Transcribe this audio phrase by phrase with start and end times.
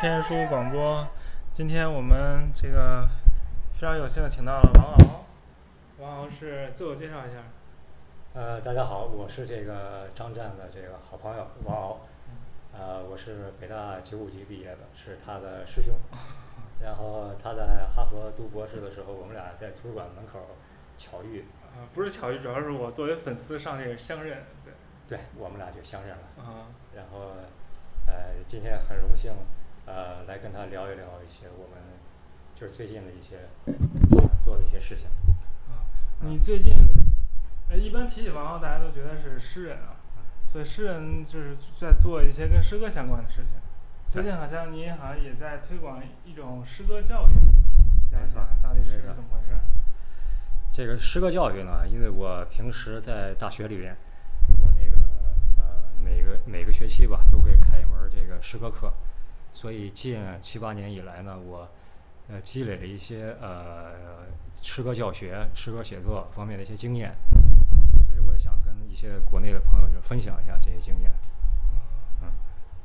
[0.00, 1.04] 天书广播。
[1.52, 3.04] 今天我们这个
[3.74, 5.26] 非常有幸的请到了王敖，
[5.98, 7.38] 王敖是自我介绍一下。
[8.32, 12.00] 呃，大家好，我是这个张湛的这个好朋友王敖，
[12.72, 15.92] 呃，我是北大九五级毕业的，是他的师兄。
[16.80, 20.38] 然后他在哈佛读博士的时候，我们俩在图书馆门口
[20.96, 21.44] 巧遇。
[21.74, 24.72] 啊，不是巧遇，主要是我作为粉丝上这个相认，对。
[25.08, 26.22] 对我们俩就相认了。
[26.40, 26.70] 啊。
[26.94, 27.32] 然后，
[28.06, 29.32] 呃，今天很荣幸，
[29.88, 31.78] 呃，来跟他聊一聊一些我们
[32.54, 33.48] 就是最近的一些
[34.44, 35.06] 做的一些事情。
[35.70, 35.80] 啊，
[36.20, 36.74] 你最近，
[37.70, 39.96] 呃，一般提起王浩，大家都觉得是诗人啊，
[40.52, 43.54] 所以诗人就是在做一些跟诗歌相关的事情。
[44.10, 47.32] 最近好像你好像也在推广一种诗歌教育，
[48.12, 49.56] 讲讲到底是怎么回事？
[50.70, 53.96] 这个诗歌教育呢，因为我平时在大学里边。
[54.62, 54.98] 我那个
[55.58, 55.64] 呃，
[56.02, 58.92] 每个每个学期吧，都会开一门这个诗歌课，
[59.58, 61.68] 所以近七八年以来呢，我
[62.28, 63.90] 呃积累了一些呃
[64.62, 67.12] 诗歌教学、诗歌写作方面的一些经验，
[68.06, 71.10] 所以我也想跟一些国内的朋友就分享一下这些经验。
[72.22, 72.30] 嗯，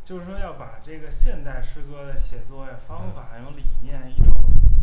[0.03, 4.33] 就是说要把这个现代诗歌的写作呀方法、一种理念、一种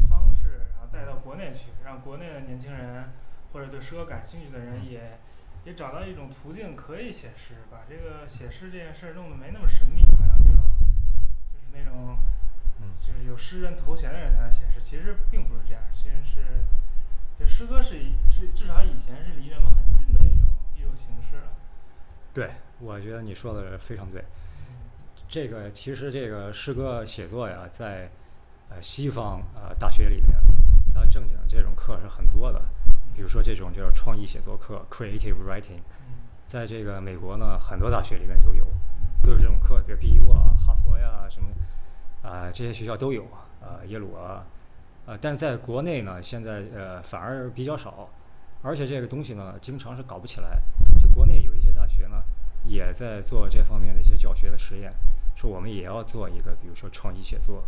[0.09, 3.07] 方式，然后带到国内去，让国内的年轻人
[3.53, 5.19] 或者对诗歌感兴趣的人也。
[5.63, 10.03] 也找到一种途径可以写诗，把这个写诗这件事儿弄得没那么神秘，
[11.73, 12.19] 那种，
[13.01, 14.81] 就是有诗人头衔的人才能写诗。
[14.83, 16.65] 其实并不是这样，其实是，
[17.39, 17.97] 这诗歌是
[18.31, 21.39] 是至少以前是离人们很近的一种一种形式。
[22.35, 24.25] 对，我觉得你说的非常对。
[25.29, 28.11] 这个其实这个诗歌写作呀，在
[28.69, 30.37] 呃西方呃大学里面，
[30.93, 32.61] 它正经这种课是很多的。
[33.15, 35.81] 比如说这种就是创意写作课 （creative writing），
[36.47, 38.67] 在这个美国呢，很多大学里面都有，
[39.23, 41.49] 都有这种课，比如 BU 啊、哈佛呀什么，
[42.23, 43.25] 啊这些学校都有
[43.61, 44.45] 啊，耶鲁啊，
[45.07, 48.09] 啊，但是在国内呢，现在呃反而比较少，
[48.63, 50.61] 而且这个东西呢，经常是搞不起来。
[51.01, 52.23] 就国内有一些大学呢，
[52.65, 54.93] 也在做这方面的一些教学的实验，
[55.35, 57.63] 说我们也要做一个，比如说创意写作，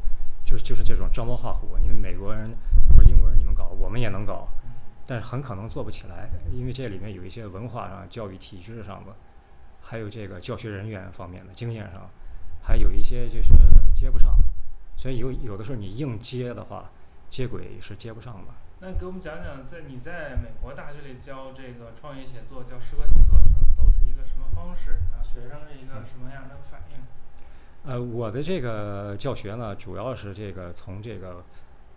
[0.44, 2.54] 就是就是这种照猫画虎，你们美国人
[2.96, 4.48] 或者英国人你们搞，我们也能搞。
[5.04, 9.12] 但是很可能做不起来，因为这里面有一些文化上、教育体制上的，
[9.92, 12.08] 还有这个教学人员方面的经验上，
[12.62, 13.52] 还有一些就是
[13.94, 14.34] 接不上，
[14.96, 16.90] 所以有有的时候你硬接的话，
[17.28, 18.54] 接轨是接不上的。
[18.80, 24.92] 那给我们讲讲，在你在美国大学里教这个创意写作、教诗歌写作的时候，都是一个什么方式？
[25.12, 26.96] 然后学生是一个什么样的反应？
[27.84, 31.44] 呃，我的这个教学呢，主要是这个从这个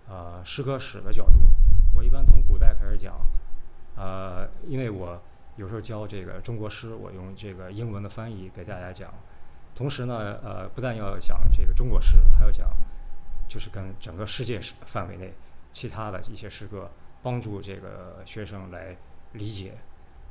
[0.10, 1.40] 呃诗歌史的角度。
[1.94, 3.26] 我一般从古代开始讲，
[3.96, 5.18] 呃，因为我
[5.56, 9.14] 有时候教这个中国诗，我用这个英文的翻译给大家讲。
[9.74, 12.70] 同时呢，呃，不但要讲这个中国诗，还要讲，
[13.48, 15.34] 就是跟整个世界范围内
[15.72, 16.90] 其他的一些诗歌，
[17.22, 18.96] 帮助这个学生来
[19.34, 19.74] 理解。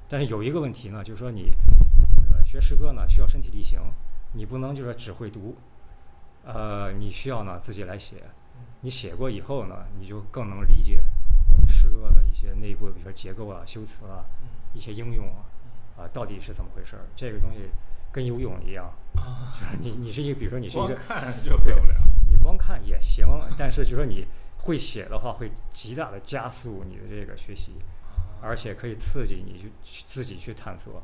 [0.09, 1.53] 但是有一个问题呢，就是说你，
[2.33, 3.81] 呃，学诗歌呢需要身体力行，
[4.33, 5.57] 你不能就是只会读，
[6.45, 8.23] 呃，你需要呢自己来写。
[8.81, 11.01] 你写过以后呢，你就更能理解。
[11.67, 14.25] 诗歌的一些内部，比如说结构啊、修辞啊，
[14.75, 15.47] 一些应用啊，
[15.97, 17.07] 啊，到底是怎么回事儿？
[17.15, 17.71] 这个东西
[18.13, 21.95] 跟游泳一样，就是你你是一个，比如说你是一个，看就会不了。
[22.29, 23.27] 你光看也行，
[23.57, 24.27] 但是就说你
[24.59, 27.77] 会写的话，会极大的加速你的这个学习，
[28.43, 31.03] 而且可以刺激你去自己去探索。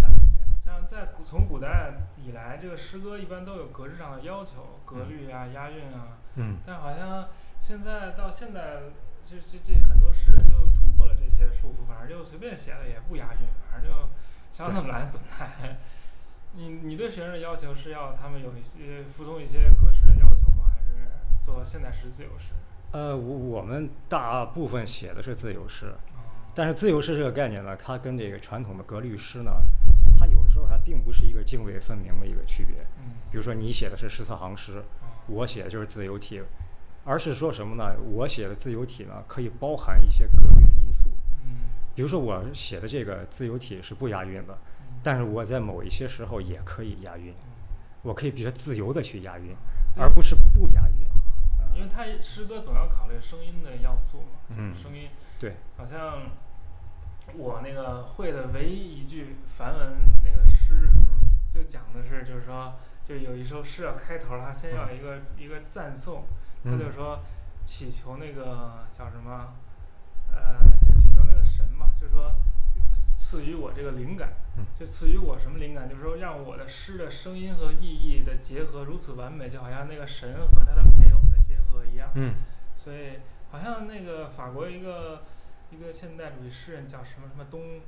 [0.00, 0.20] 大概是
[0.64, 0.80] 这样。
[0.80, 6.18] 像在从古代以来，这个诗歌一般都有格式上的要求，格律啊、押韵啊。
[6.36, 6.58] 嗯。
[6.64, 7.28] 但好像
[7.60, 8.82] 现在到现在。
[9.26, 10.44] 这这这很多诗人
[11.04, 14.08] 破了这些束缚，反正就随便写了，也不押韵，反正就
[14.52, 15.76] 想怎么来怎么来。
[16.52, 20.70] 你你对学生的要求是要他们有一些服从一些格式的要求吗？
[20.72, 21.06] 还是
[21.44, 22.52] 做现代诗、自由诗？
[22.92, 25.92] 呃，我我们大部分写的是自由诗，
[26.54, 29.50] 但是自由诗这个概念呢，它跟这个传统的格律诗呢，
[30.18, 32.76] 它有的时候还并不是一个泾渭分明的一个区别。
[33.04, 33.12] 嗯。
[33.30, 34.82] 比如说你写的是十四行诗，
[35.26, 36.42] 我写的就是自由体。
[37.06, 37.94] 而是说什么呢？
[38.12, 40.63] 我写的自由体呢，可以包含一些格律
[41.94, 44.58] 比如说我写的这个自由体是不押韵的，
[45.02, 47.34] 但是我在某一些时候也可以押韵。
[48.02, 49.56] 我可以比较自由的去押韵，
[49.96, 50.96] 而不是不押韵。
[51.74, 54.38] 因为他诗歌总要考虑声音的要素嘛。
[54.50, 54.74] 嗯。
[54.74, 55.08] 声音。
[55.40, 55.54] 对。
[55.76, 56.22] 好像
[57.34, 60.88] 我那个会的唯一一句梵文那个诗，
[61.50, 66.24] 就讲的是，就是说，就有一首诗要开头，它先要一个一个赞颂。
[66.62, 67.20] 他就说，
[67.64, 69.54] 祈求那个叫什么，
[70.30, 72.32] 呃，就那个神嘛，就说，
[73.18, 75.88] 赐赐予我这个灵感嗯，就赐予我什么灵感？
[75.88, 82.10] 就是说让我的诗的声音和意义的结合如此完美，就好像那个神和他的配偶的结合一样。
[82.14, 82.34] 嗯
[82.76, 83.18] 所以
[83.50, 85.22] 好像那个法国一个
[85.70, 87.80] 一个现代主义诗人叫什么什么东，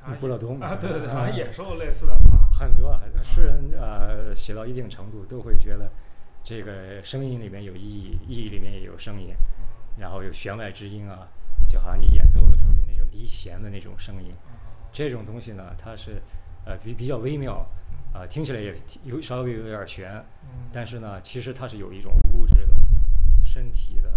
[0.00, 2.48] 啥布勒东啊，对对对，啊好像也说过类似的话。
[2.52, 5.90] 很多诗人呃写到一定程度都会觉得
[6.44, 9.64] 这个声音里面有意义，意义里面也有声音，嗯
[9.98, 11.28] 然后有弦外之音啊，
[11.74, 14.32] 就好像你演奏的时候有那种离弦的那种声音，
[14.92, 16.22] 这种东西呢，它是
[16.64, 17.66] 呃比比较微妙，
[18.12, 18.72] 啊、听起来也
[19.02, 20.12] 有稍微有点悬，
[20.44, 22.76] 嗯，但是呢，其实它是有一种物质的、
[23.42, 24.08] 身体的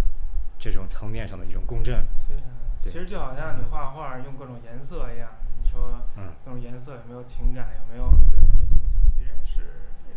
[0.56, 2.06] 这种层面上的一种共振。
[2.28, 2.40] 其实
[2.80, 5.28] 对其实就好像你画画用各种颜色一样，
[5.60, 6.30] 你说嗯。
[6.44, 9.34] 各种颜色有没有情感，有没有对人的影响，其实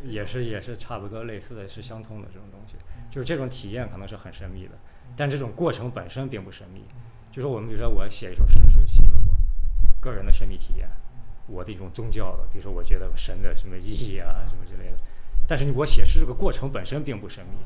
[0.04, 3.10] 也是也是也是差不多类似的，是相通的这种东西，嗯。
[3.10, 4.76] 就是这种体验可能是很神秘的，
[5.16, 6.86] 但这种过程本身并不神秘。
[7.31, 9.33] 就说我们比如说我写一首诗是写了我
[10.01, 10.89] 个人的神秘体验，
[11.48, 14.98] 我的一种宗教的，比如说我觉得神的什么意义啊什么之类的，
[15.48, 17.57] 但是我写诗这个过程本身并不神秘，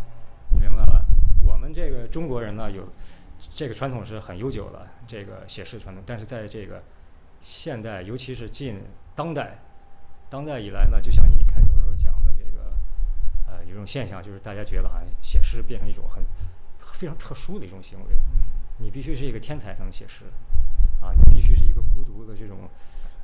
[0.52, 1.04] 你明白吧？
[1.44, 2.88] 我们这个中国人呢有
[3.52, 6.84] 这个传统是很悠久的，这个写诗传统，但是在这个
[7.40, 8.80] 现代，尤其是近
[9.16, 9.60] 当代，
[10.30, 12.72] 当代以来呢，就像你开头时候讲的这个，
[13.48, 16.24] 呃，有一种现象，就是大家觉得好像写诗变成一种很
[16.80, 18.16] 非常特殊的一种行为，
[18.78, 20.26] 你必须是一个天才才能写诗，
[21.02, 22.58] 啊，你必须是一个孤独的这种，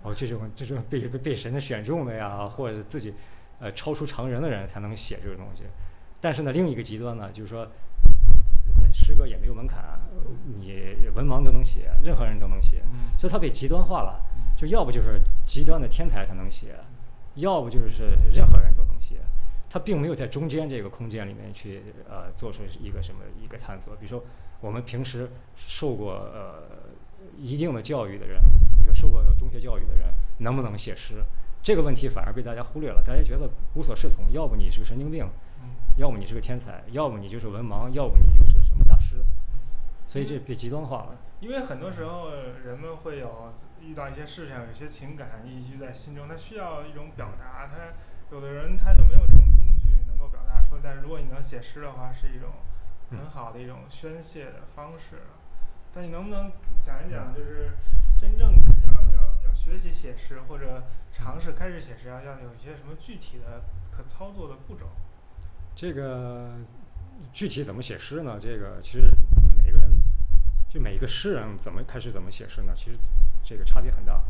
[0.03, 3.13] 哦，这种这种被被被神选中的呀，或者自己
[3.59, 5.63] 呃超出常人的人才能写这个东西。
[6.19, 9.99] 但是呢，另一个极端呢，就是说，呃诗歌也没有门槛，
[10.59, 14.23] 你文盲都能写，任何人都能写，嗯所以它被极端化了。
[14.55, 16.75] 就要不就是极端的天才才能写，
[17.33, 19.15] 要不就是任何人都能写。
[19.67, 23.95] 它并没有在中间这个空间里面去呃做出一个什么一个探索。
[23.95, 24.23] 比如说，
[24.61, 26.63] 我们平时受过呃
[27.37, 28.39] 一定的教育的人，
[28.81, 31.15] 比如受过中学教育的人，能不能写诗？
[31.63, 34.31] 这个问题反而被大家忽略了，大家觉得无所适从。
[34.31, 35.27] 要不你是个神经病，
[35.61, 39.23] 嗯要么你是个天才，要么你就是文盲，要不你就是什么大师。
[40.05, 41.17] 所以这被极端化了。
[41.39, 42.29] 因为很多时候
[42.65, 47.67] 人们会有遇到一些事情，有些情感抑居在心中，他需要一种表达。
[47.67, 47.93] 他
[48.31, 52.49] 有的人他就没有这种工具能够表达出来，但是如果你能写诗的话，是一种
[53.11, 55.21] 很好的一种宣泄的方式。
[55.93, 57.71] 但你能不能讲一讲，就是
[58.17, 58.53] 真正
[58.87, 63.61] 要要要学习写诗或者尝试开始写诗，要要有一些什么具体的
[63.91, 64.85] 可操作的步骤？
[65.75, 66.49] 这个
[67.33, 68.39] 具体怎么写诗呢？
[68.41, 69.11] 这个其实
[69.57, 70.01] 每个人，
[70.69, 72.73] 就每个诗人怎么开始怎么写诗呢？
[72.75, 72.97] 其实
[73.43, 74.21] 这个差别很大。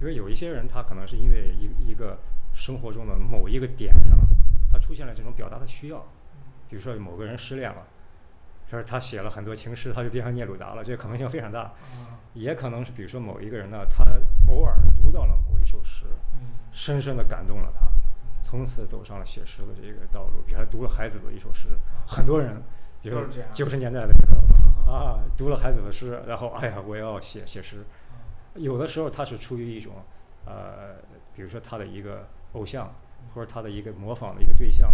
[0.00, 2.18] 因为有一些人他可能是因为一一个
[2.52, 4.18] 生活中的某一个点上，
[4.68, 6.04] 他出现了这种表达的需要，
[6.72, 7.82] 比如说某个人失恋了，
[8.66, 11.64] 说他写了很多情诗，他就变成聂鲁达了，这个可能性非常大。
[11.64, 11.74] 啊，
[12.32, 14.02] 也可能是比如说某一个人呢，他
[14.48, 17.86] 偶尔读到了某一首诗，嗯深深的感动了他，
[18.42, 20.40] 从此走上了写诗的这个道路。
[20.46, 21.68] 比如他读了海子的一首诗，
[22.06, 22.62] 很多人，
[23.02, 27.84] 比如都是这样九十年代的时候啊，读了海子的诗，然后哎呀，我要写写诗。
[28.54, 29.92] 有的时候他是出于一种
[30.46, 30.96] 呃，
[31.36, 32.90] 比如说他的一个偶像，
[33.34, 34.90] 或者他的一个模仿的一个对象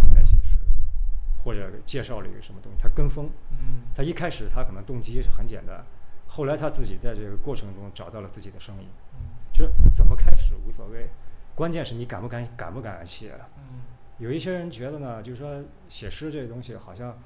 [1.43, 3.29] 或者介绍了一个什么东西，他跟风。
[3.51, 5.83] 嗯他一开始他可能动机是很简单，
[6.27, 8.87] 后来他自己在这个过程中找到了自己的声音。
[9.13, 11.09] 嗯就是怎么开始无所谓，
[11.55, 13.33] 关键是你敢不敢敢不敢写。
[13.57, 13.81] 嗯
[14.19, 17.17] 有一些人觉得呢，就是说写诗这个东西好像，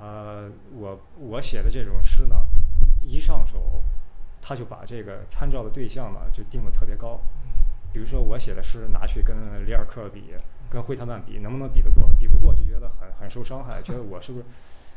[0.00, 2.36] 呃，我我写的这种诗呢，
[3.02, 3.82] 一上手，
[4.40, 7.20] 他就把这个参照的对象呢就定的特别高。
[7.92, 10.34] 比如说我写的诗拿去跟里尔克比，
[10.74, 12.10] 跟惠特曼比，能不能比得过？
[12.18, 14.44] 比不过就觉得很很受伤害，觉得我是不是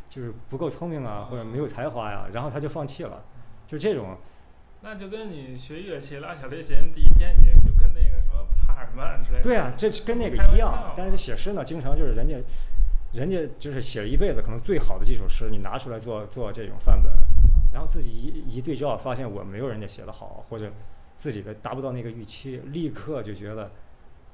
[0.09, 3.23] 就是不够聪明啊，或者没有才华呀、然后他就放弃了。
[3.67, 4.17] 就这种，
[4.81, 9.43] 那就跟你学乐器拉小提琴第一天，你就跟那个什么帕尔曼之类的。
[9.43, 10.93] 对啊，这跟那个一样。
[10.97, 12.35] 但是写诗呢，经常就是人家，
[13.13, 17.11] 人家就是写了一辈子，可能最好的几首诗，你拿出来做做这种范本，
[17.71, 20.71] 然后自己一一对照，发现我没有人家写的好，或者
[21.15, 23.69] 自己的达不到那个预期，立刻就觉得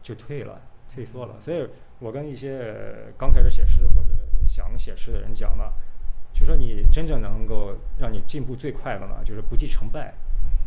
[0.01, 0.61] 就退了，
[0.93, 1.39] 退缩了。
[1.39, 1.67] 所以
[1.99, 4.09] 我跟一些呃刚开始写诗或者
[4.45, 5.71] 想写诗的人讲呢，
[6.33, 10.13] 就说你真正能够让你进步最快的呢，就是不计成败。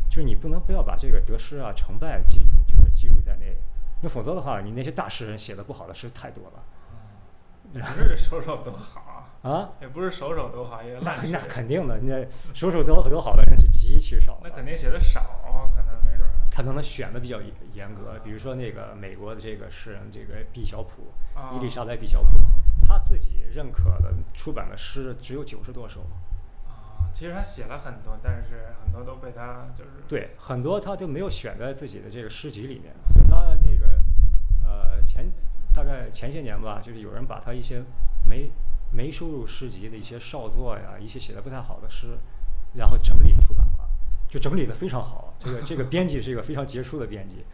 [0.09, 6.63] 就是你不能不要把这个得失啊、成败记，就是记录在内，因为否则的话，你那些大诗人写的不好的诗太多了
[7.73, 9.73] 也不是首首都好，啊。
[9.81, 14.49] 也不是首首都好，也那那肯定的，那首首都都好的人是极其少的。
[14.49, 15.69] 那肯定写的少。
[16.57, 22.31] 他可能选的比较严严格，比如说那个美国的这个诗人，这个毕小普，啊伊丽莎白毕小普，
[22.83, 26.01] 他自己认可的出版的诗只有九十多首。
[26.67, 34.01] 啊，其实他写了很多，但是很多都被他就是对，很多他就没有选在自己的这个诗集里面，所以他那个
[34.65, 35.31] 呃前
[35.75, 37.83] 大概前些年吧，就是有人把他一些
[38.25, 38.51] 没
[38.91, 42.17] 没收入诗集的一些少作呀，一些写的不太好的诗，
[42.73, 43.66] 然后整理出版了，
[44.37, 45.35] 就整理的非常好。
[45.39, 47.45] 这个这个编辑是一个非常杰出的编辑，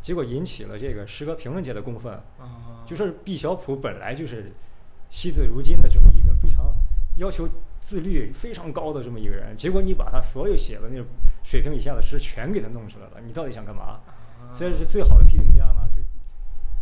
[0.00, 4.52] 结果引起了这个诗歌评论界的公愤，啊，就是毕小普本来就是
[5.08, 6.74] 惜字如金的这么一个非常
[7.16, 11.06] 要求自律非常高的这么一个人，结果你把他所有写的那种
[11.44, 13.82] 水平以下的诗全给他弄出来了，你到底想干嘛？
[13.82, 14.00] 啊
[14.52, 15.88] 所以是最好的批评家呢，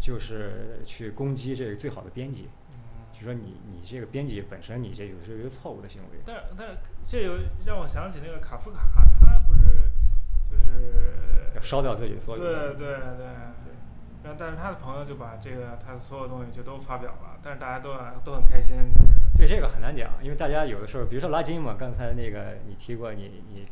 [0.01, 2.75] 就就是去攻击这个最好的编辑，嗯
[3.13, 6.19] 就说你你这个编辑本身你这有是一个错误的行为。
[6.27, 6.75] 但是但是
[7.05, 8.89] 这有让我想起那个卡夫卡，
[9.20, 9.61] 他不是
[10.51, 12.43] 就是要烧掉自己的所有。
[12.43, 13.27] 对对对，
[14.23, 17.95] 然后但是他的朋友就把这个他的所有东西就都发表了，但是大家都
[18.25, 18.77] 都很开心，
[19.35, 23.67] 就是对这个很难讲，因为大家有的时候，比如说拉金嘛，刚才那个你提过你，你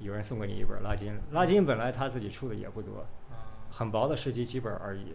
[0.00, 3.40] 有人送过你一本拉金，拉金本来他自己出的也不多，啊
[3.70, 5.14] 很薄的诗集几本而已，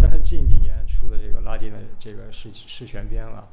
[0.00, 3.48] 但是近几年出的这个拉金的这个诗诗全编了，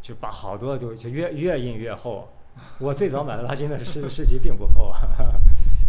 [0.00, 2.28] 就把好多都就越越印越厚。
[2.78, 5.40] 我最早买的拉金的诗诗集并不厚，啊，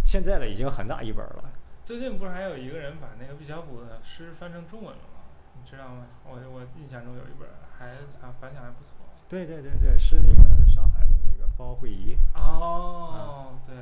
[0.04, 1.44] 现在的已经很大一本了。
[1.84, 5.20] 最近不是还有一个人把那个毕小普的诗翻成中文了吗？
[5.54, 6.06] 你知道吗？
[6.24, 7.86] 我我印象中有一本还
[8.26, 8.92] 啊反响还不错。
[9.28, 12.16] 对对对对，是那个上海的那个包慧仪。
[12.34, 13.74] 哦，对，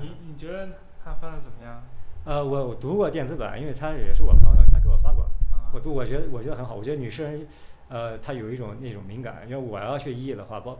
[0.00, 0.68] 你你觉得
[1.04, 1.82] 他翻的怎么样？
[2.24, 5.24] 呃，我我读过电子版，因为他也是我朋友，他给我发过。
[5.50, 6.74] 啊我读，我觉得我觉得很好。
[6.74, 7.46] 我觉得女诗人，
[7.88, 9.42] 呃，她有一种那种敏感。
[9.46, 10.78] 因为我要去译的话，包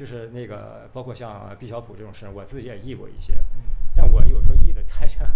[0.00, 3.34] 就是那个包括像毕小普这种诗人，我自己也译过一些。
[3.34, 5.26] 嗯，但我有时候译的太像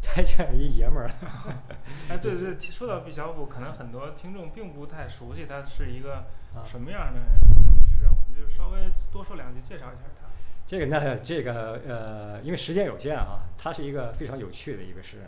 [0.00, 1.14] 太像一爷们儿了。
[2.08, 7.18] 哎， 对对，说到毕小普，可能很多听众并不太熟悉他是一个啊什么样的
[7.88, 10.28] 诗人，我们就稍微多说两句，介绍一下他。
[10.64, 15.26] 这个呢，这个呃，因为时间有限啊，他是一个非常有趣的一个诗人。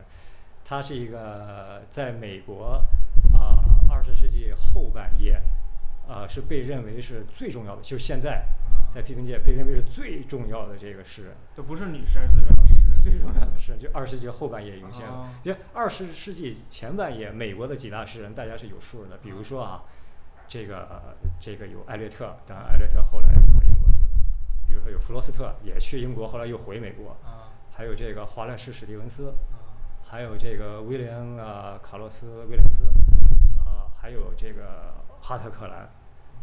[0.65, 2.81] 他是一个在美国
[3.35, 5.43] 啊二十世纪后半叶，
[6.09, 8.45] 啊是被认为是最重要的，就现在
[8.91, 11.33] 在批评界被认为是最重要的这个诗人。
[11.55, 13.03] 这不是女诗人，最重要的诗人。
[13.03, 15.53] 最重要的诗人，就二十世纪后半叶涌现哦的。
[15.53, 19.83] 就二十世纪前半叶，美国的几大诗人大家是有数的，比如说啊，
[20.49, 24.09] 这个呃这个有艾略特，当然艾略特后来跑英国去了。
[24.67, 27.11] 比如说有弗罗斯特，也去英国，后来又回美国。
[27.25, 29.61] 啊还有这个华莱士·史蒂文斯，啊
[30.03, 32.85] 还有这个威廉啊卡洛斯·威廉斯，
[33.59, 35.87] 啊，还有这个哈特克兰，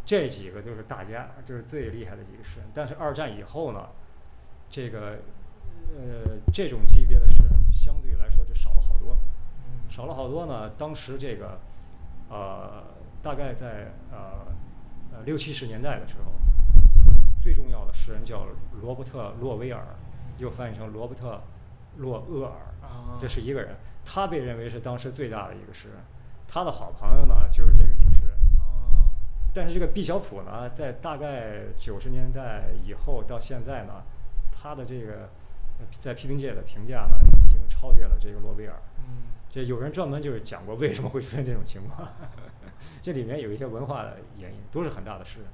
[0.05, 2.69] 这几个就是大家，就是最厉害的几个诗人。
[2.74, 3.88] 但是二战以后呢，
[4.69, 5.19] 这个
[5.98, 9.17] 呃这种级别的诗人相对来说就少了好多，
[9.65, 10.69] 嗯少了好多呢。
[10.77, 11.57] 当时这个
[12.29, 12.83] 呃
[13.22, 14.45] 大概在呃
[15.13, 16.31] 呃六七十年代的时候，
[17.39, 18.45] 最重要的诗人叫
[18.81, 19.83] 罗伯特·洛威尔，
[20.38, 21.36] 又翻译成罗伯特·
[21.98, 22.51] 洛厄尔。
[22.81, 25.98] 啊，这是一个人，他被认为是当时最大的一个诗人。
[26.45, 27.89] 他的好朋友呢，就是这个
[29.53, 34.01] 但是这个毕小普呢，在大概九十年代以后到现在呢，
[34.51, 35.29] 他的这个
[35.79, 38.74] 呃在批评界的评价呢，已经超越了这个诺贝尔。
[38.98, 42.07] 嗯这有人专门就是讲过为什么会出现这种情况，
[43.03, 45.48] 这里面有一些文化的原因，都是很大的诗人。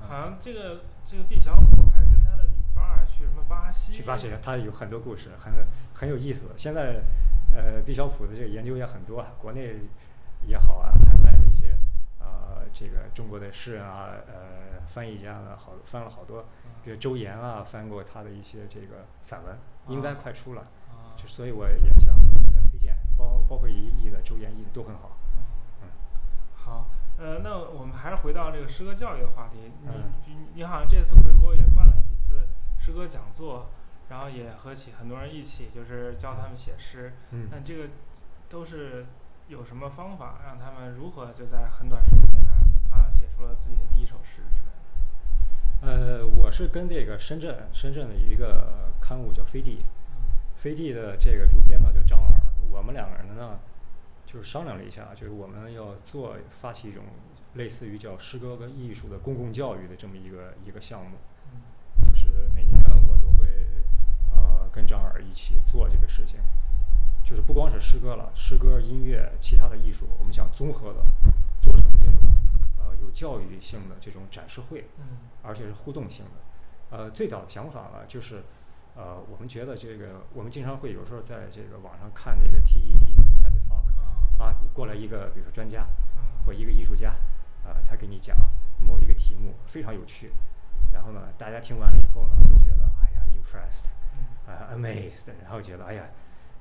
[0.00, 3.92] 好像这个这个毕小普还跟他的女伴儿去什么巴西？
[3.92, 5.52] 去巴西，他有很多故事，很
[5.92, 6.46] 很有意思。
[6.56, 7.02] 现在，
[7.54, 9.74] 呃，毕小普的这个研究也很多，啊，国内
[10.46, 11.38] 也好啊，海外
[12.78, 16.44] 这个中国的诗人啊，呃，翻译家啊，好翻了好多，
[16.84, 19.58] 比如周岩啊，翻过他的一些这个散文，
[19.88, 25.18] 应该啊快出了，啊就所以我也向大家推荐，包包括一译的、周岩译的都很好。
[25.82, 25.88] 嗯
[26.54, 29.72] 好，呃，那我们还是回到这个诗歌教育的话题。
[29.82, 32.46] 你嗯你你好像这次回国也办了几次
[32.78, 33.70] 诗歌讲座，
[34.08, 37.14] 然后也和起很多人一起就是教他们写诗。
[37.32, 37.88] 嗯那这个
[38.48, 39.04] 都是
[39.48, 42.38] 有什么方法让他们如何就在很短时间内
[42.98, 46.18] 好像写出了自己的第一首诗之类的？
[46.20, 50.36] 呃，我是跟这个深圳深圳的一个刊物叫飞地，嗯。
[50.56, 52.40] 飞地的这个主编呢叫张耳，
[52.70, 53.58] 我们两个人呢
[54.26, 57.04] 就是商量了一下，就是我们要做发起一种
[57.54, 61.16] 类似于叫诗歌跟艺术的公共教育的这么一个一个项目，
[61.52, 61.62] 嗯。
[62.04, 63.46] 就是每年我都会
[64.32, 66.40] 呃跟张耳一起做这个事情，
[67.24, 71.04] 就是不光是诗歌了，诗歌、音乐、其他的艺术，我们想综合的
[71.60, 72.14] 做成这种
[72.47, 72.47] 呃
[73.08, 74.84] 有教育性的这种展示会。
[74.98, 76.96] 嗯而且是互动性的。
[76.96, 78.42] 呃，最早的想法呢，就是
[78.94, 85.86] 呃，我们觉得这个，我们经常会有时候在这个网上看那个 TED TED Talk 啊啊，过来一个比如说专家
[86.18, 87.14] 嗯或一个艺术家
[87.64, 88.36] 啊、他给你讲
[88.80, 90.32] 某一个题目非常有趣，
[90.92, 93.84] 然后呢，大家听完了以后呢，都觉得哎呀，impressed，
[94.16, 96.04] 嗯啊、amazed，然后觉得哎呀，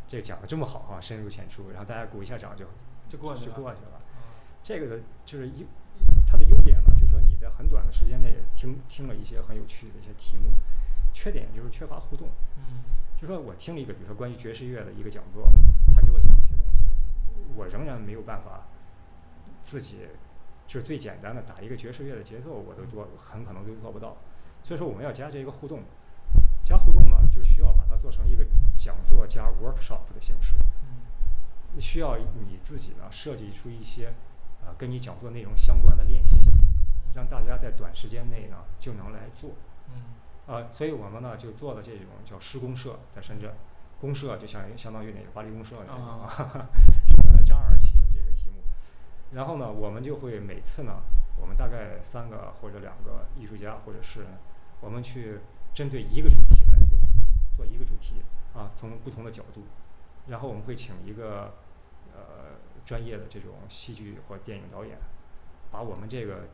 [0.08, 2.66] 这个讲的这么好哈、深入浅出，然后大家鼓一下掌就
[3.10, 3.92] 就过去了就过去了。
[3.96, 4.04] 嗯
[4.64, 5.66] 这个就是优，
[6.28, 10.52] 它的优点呢，就是说你在很短的时间内听听了一些很有趣的一些题目，
[11.14, 12.28] 缺点就是缺乏互动。
[12.58, 12.84] 嗯
[13.20, 15.50] 就说我听了一个，比如说关于爵士乐的一个讲座，
[15.96, 16.86] 他给我讲一些东西，
[17.56, 18.68] 我仍然没有办法
[19.64, 20.06] 自己
[20.68, 24.18] 就是最简单的打一个爵士乐的节奏，我都做很可能都做不到。
[24.62, 25.82] 所以说我们要加这个互动，
[26.64, 30.54] 加互动呢，就需要把它做成一个讲座加 workshop 的形式。
[30.60, 34.12] 嗯需要你自己呢设计出一些
[34.68, 36.36] 呃跟你讲座内容相关的练习，
[37.16, 39.52] 让大家在短时间内呢就能来做。
[39.90, 40.04] 嗯
[40.46, 43.52] 呃，所以我们呢就做了这种叫施公社，在深圳，
[44.00, 46.70] 公社就相相当于那个巴黎公社那个啊
[47.46, 48.62] 张二起的这个题目。
[49.32, 51.02] 然后呢，我们就会每次呢，
[51.40, 54.30] 我们大概三个或者两个艺术家或者诗人，
[54.82, 55.40] 我们去
[55.74, 56.98] 针对一个主题来做，
[57.56, 58.22] 做一个主题
[58.54, 59.64] 啊，从不同的角度，
[60.28, 61.54] 然后我们会请一个
[62.14, 62.56] 呃
[62.88, 64.98] 专业的这种戏剧或电影导演，
[65.70, 66.48] 把我们这个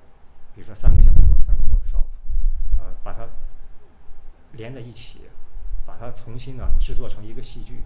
[0.55, 2.01] 比如说三个讲座、三个 workshop，
[2.79, 3.29] 呃，把它
[4.53, 5.29] 连在一起，
[5.85, 7.83] 把它重新呢制作成一个戏剧。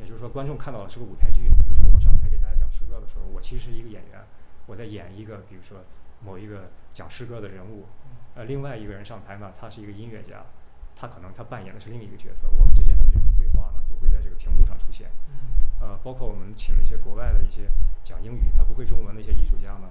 [0.00, 1.42] 也就是说，观众看到的是个舞台剧。
[1.42, 4.20] 比如说，我上台给大家讲诗歌的时候，我其实是一个演员，
[4.66, 5.78] 我在演一个，比如说
[6.20, 7.86] 某一个讲诗歌的人物。
[8.34, 10.44] 呃，另外一个人上台呢，他是一个音乐家，
[10.96, 12.48] 他可能他扮演的是另一个角色。
[12.58, 13.45] 我们之间的这种对
[14.06, 15.10] 会在这个屏幕上出现。
[15.26, 15.34] 嗯
[15.78, 17.68] 呃，包括我们请了一些国外的一些
[18.02, 19.90] 讲英语他不会中文的一些艺术家呢，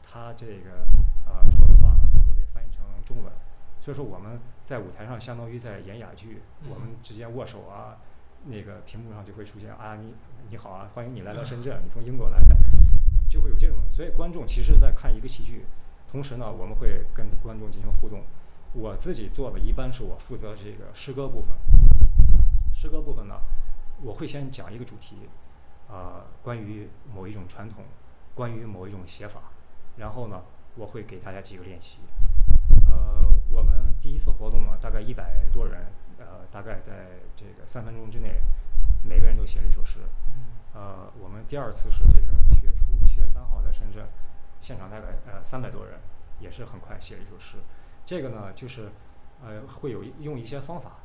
[0.00, 0.86] 他这个
[1.26, 3.32] 呃说的话呢都会被翻译成中文，
[3.80, 6.40] 所以说我们在舞台上相当于在演哑剧，
[6.70, 7.98] 我们嗯之间握手啊，
[8.44, 10.14] 那个屏幕上就会出现啊你
[10.50, 12.54] 你好啊，欢迎你来到深圳，你从英国来的，
[13.28, 15.64] 就会有这种，所以观众其实是在看一个戏剧，
[16.08, 18.22] 同时呢我们会跟观众进行互动。
[18.72, 21.56] 我自己做的一般是我负责这个诗歌部分，
[22.84, 23.40] 诗歌部分呢，
[24.02, 25.16] 我会先讲一个主题，
[25.88, 27.82] 呃，关于某一种传统，
[28.34, 29.40] 关于某一种写法，
[29.96, 30.42] 然后呢，
[30.76, 32.00] 我会给大家几个练习。
[32.86, 35.86] 呃，我们第一次活动呢，大概一百多人，
[36.18, 38.42] 呃，大概在这个三分钟之内，
[39.02, 40.00] 每个人都写了一首诗。
[40.34, 40.44] 嗯
[40.74, 44.06] 呃，我们第二次是这个七月初，七月三号在深圳，
[44.60, 45.98] 现场大概呃三百多人，
[46.38, 47.56] 也是很快写了一首诗。
[48.04, 48.90] 这个呢，就是
[49.42, 50.98] 呃会有用一些方法，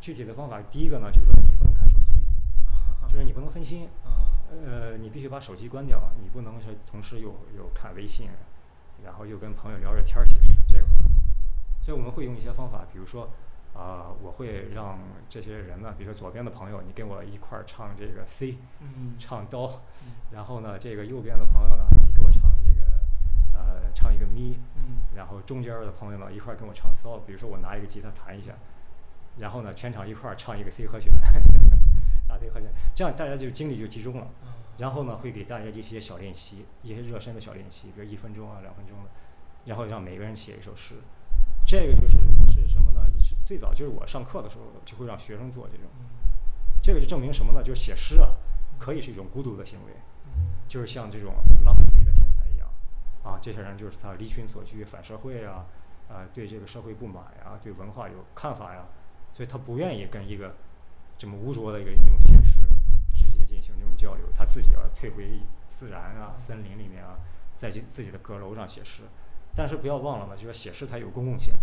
[0.00, 2.14] 具体的方法，第一个呢就是说你不能看手机，
[3.06, 4.32] 就是你不能分心，啊。
[4.50, 8.28] 呃，你必须把手机关掉，你不能是同时又又看微信，
[9.04, 11.10] 然后又跟朋友聊着天儿其实，这个不可能。
[11.80, 13.30] 所以我们会用一些方法，比如说，
[13.74, 19.14] 啊、我会让这些人呢，比如说左边的朋友，你跟我一块儿唱这个 C，嗯。
[19.20, 20.12] 唱哆，嗯。
[20.32, 24.98] 然后呢，这个右边的朋友呢，你给我唱这个，呃，唱一个咪，嗯。
[25.14, 28.52] 然后中间的朋友呢，一块儿跟我唱 sol，比如说我拿一个吉他弹一下，
[29.38, 31.12] 然后呢，全场一块儿唱一个 C 和弦，
[32.26, 34.24] 大 C 和弦，这样大家就精力就集中了。
[34.44, 39.10] 啊然后呢，会给大家一些小练习，一些热身的小练习，比如一分钟啊、两分钟的，
[39.66, 40.94] 然后让每个人写一首诗。
[41.66, 42.16] 这个就是
[42.50, 43.06] 是什么呢？
[43.14, 46.06] 一是最早就是我上课的时候就会让学生做这种，嗯
[46.82, 47.62] 这个就证明什么呢？
[47.62, 48.32] 就是写诗啊，
[48.78, 49.92] 可以是一种孤独的行为，
[50.24, 52.66] 嗯就是像这种浪漫主义的天才一样，
[53.22, 55.66] 啊，这些人就是他离群所居，反社会啊，
[56.08, 58.86] 啊，对这个社会不满呀、对文化有看法呀，
[59.40, 60.54] 所以他不愿意跟一个
[61.16, 62.60] 这么污浊的一个一种形式
[63.14, 67.16] 直接进行这种交流，他自己要退回自然啊、森林里面啊，
[67.56, 69.00] 在自自己的阁楼上写诗。
[69.56, 71.54] 但是不要忘了嘛，就是写诗它有公共性，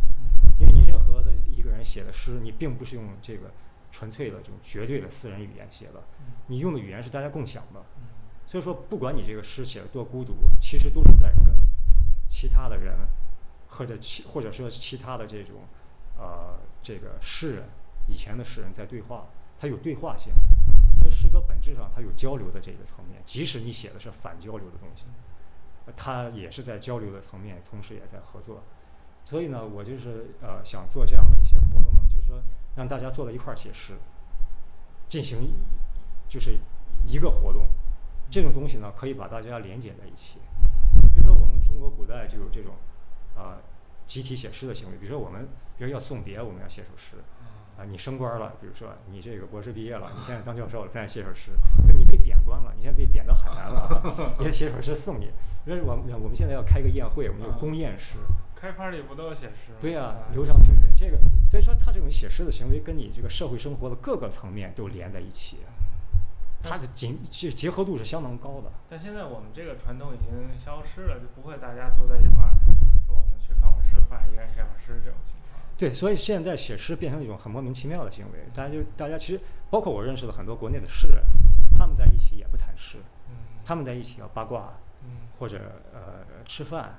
[0.58, 3.52] 因为你任何的一个人写的诗，你并不是用这个
[3.92, 6.02] 纯粹的这种绝对的私人语言写的，
[6.48, 7.80] 你用的语言是大家共享的。
[7.98, 8.06] 嗯
[8.48, 11.56] 所以说，不管你这个诗写的多孤独，其实都是在跟
[12.28, 12.98] 其他的人，
[13.68, 15.58] 或者其或者说其他的这种
[16.18, 17.64] 呃这个诗人，
[18.08, 19.26] 以前的诗人在对话，
[19.60, 20.34] 它有对话性。
[21.00, 25.06] 所以诗歌本质上它有交流的这个层面，即使你写的是反交流的东西，
[25.96, 28.64] 他也是在交流的层面，同时也在合作。
[29.24, 32.42] 所以呢，我就是呃想做这样的一些活动呢，就是说
[32.76, 33.94] 让大家坐在一块儿写诗，
[35.08, 35.54] 进行
[36.28, 36.58] 就是
[37.06, 37.68] 一个活动。
[38.30, 40.40] 这种东西呢，可以把大家连接在一起。
[41.14, 42.74] 比如说，我们中国古代就有这种
[43.36, 43.56] 啊、
[44.08, 44.98] 集体写诗的行为。
[44.98, 47.18] 比如说，我们比如要送别，我们要写首诗。
[47.78, 51.52] 啊，你升官了，比如说你这个博士毕业了，你现在当教授了，再写首诗；
[51.96, 55.30] 你被贬官了，你现在被贬到海南了， 也写首诗送你。
[55.68, 58.18] 因为我们我们现在要开个宴会，我们有公宴诗。
[58.56, 59.78] 开 party 不都写诗吗？
[59.80, 65.58] 对呀、是吧流觞曲水，这个所以说他这种写诗的行为跟你这个社会生活的各个层面都连在一起，
[66.64, 68.72] 它的紧这结合度是相当高的。
[68.90, 72.52] 但现在我们这个传统已经消失了，就不会大家坐在一块儿
[74.08, 75.62] 说我们去饭馆吃个饭，一人写首诗这种情况。
[75.78, 79.40] 对，所以现在写诗变成一种很莫名其妙的行为，大家就大家其实
[79.70, 81.24] 包括我认识的很多国内的诗人，
[81.78, 82.98] 他们在一起也不谈诗，
[83.30, 86.98] 嗯他们在一起要八卦嗯，或者呃吃饭、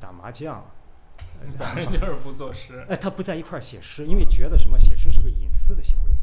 [0.00, 0.64] 打麻将，
[1.58, 2.86] 反正就是不作诗。
[2.88, 6.10] 哎，他不在一块儿写诗，因为觉得什么写诗是个隐私的行为。
[6.10, 6.14] 啊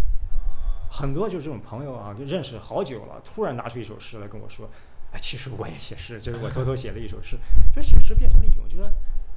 [0.89, 4.69] 很多就是这种朋友啊，就认识好久了，突然拿出一首诗来跟我说，
[5.11, 7.35] 哎，其实我也写诗，就是我偷偷写了一首诗，
[7.75, 8.83] 就写诗变成了一种，就是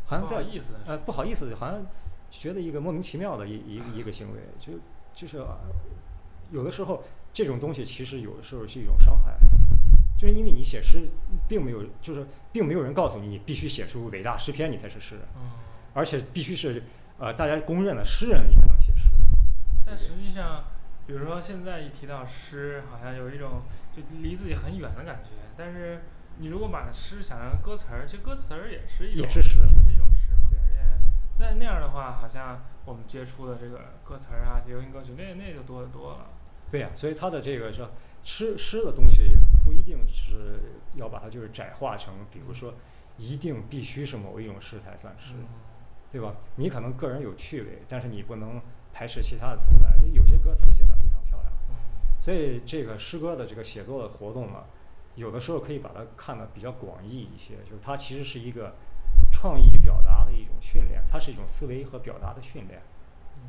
[0.06, 1.84] 好像不在好意思呃不好意思，好像
[2.30, 4.72] 觉得一个莫名其妙的一一一个行为，就
[5.12, 5.58] 就是、啊
[6.52, 9.36] 有的时候这种东西其实有的时候是一种伤害，
[10.16, 11.08] 就是因为你写诗
[11.48, 15.50] 并没有，就是并没有人告诉你你必须写出伟大诗篇你才是诗人，嗯，
[15.92, 16.84] 而且必须是
[17.18, 19.10] 呃大家公认的诗人你才能写诗。
[19.84, 20.66] 但实际上，
[21.04, 25.30] 比如说现在一提到诗，好像有一种就离自己很远的感觉。
[25.56, 26.02] 但是
[26.38, 29.58] 你如果把诗想成歌词儿，其实歌词儿也是一种也是诗
[31.38, 36.26] 那那样的话，好像我们接触的这个歌词儿啊，流行歌曲，那那就多得多了。
[36.70, 37.86] 对呀、所以他的这个是
[38.24, 40.60] 诗诗的东西，不一定是
[40.94, 42.74] 要把它就是窄化成，比如说
[43.16, 45.46] 一定必须是某一种诗才算诗，嗯
[46.10, 46.34] 对吧？
[46.56, 48.60] 你可能个人有趣味，但是你不能
[48.92, 49.94] 排斥其他的存在。
[49.98, 51.76] 因为有些歌词写的非常漂亮，嗯
[52.20, 54.64] 所以这个诗歌的这个写作的活动呢，
[55.14, 58.74] 有的时候可以把它看得比较广义一些，就是它其实是一个
[59.36, 62.80] 创意表达的一种训练，它是一种思维和表达的训练。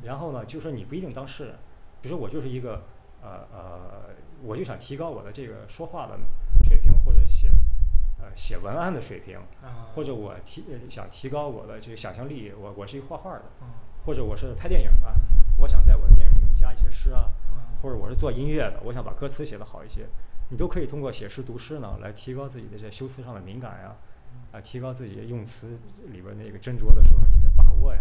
[0.02, 1.54] 然后呢，就说你不一定当诗人，
[2.02, 2.82] 比如说我就是一个
[3.22, 4.10] 呃呃，
[4.42, 6.18] 我就想提高我的这个说话的
[6.62, 7.50] 水平，或者写
[8.18, 13.68] 呃写文案的水平，啊，或者我提呃想提高我的这个想象力，我我是一画画的，嗯
[14.04, 15.14] 或者我是拍电影的，
[15.56, 20.06] 我想在我的电影里面加一些诗啊，嗯或者我是做音乐的，我想把歌词写得好一些，
[20.50, 23.96] 你都可以通过写诗读诗呢，来提高自己的这修辞上的敏感呀，啊，
[24.62, 28.00] 提高自己用词里边那个斟酌的时候你的把握呀。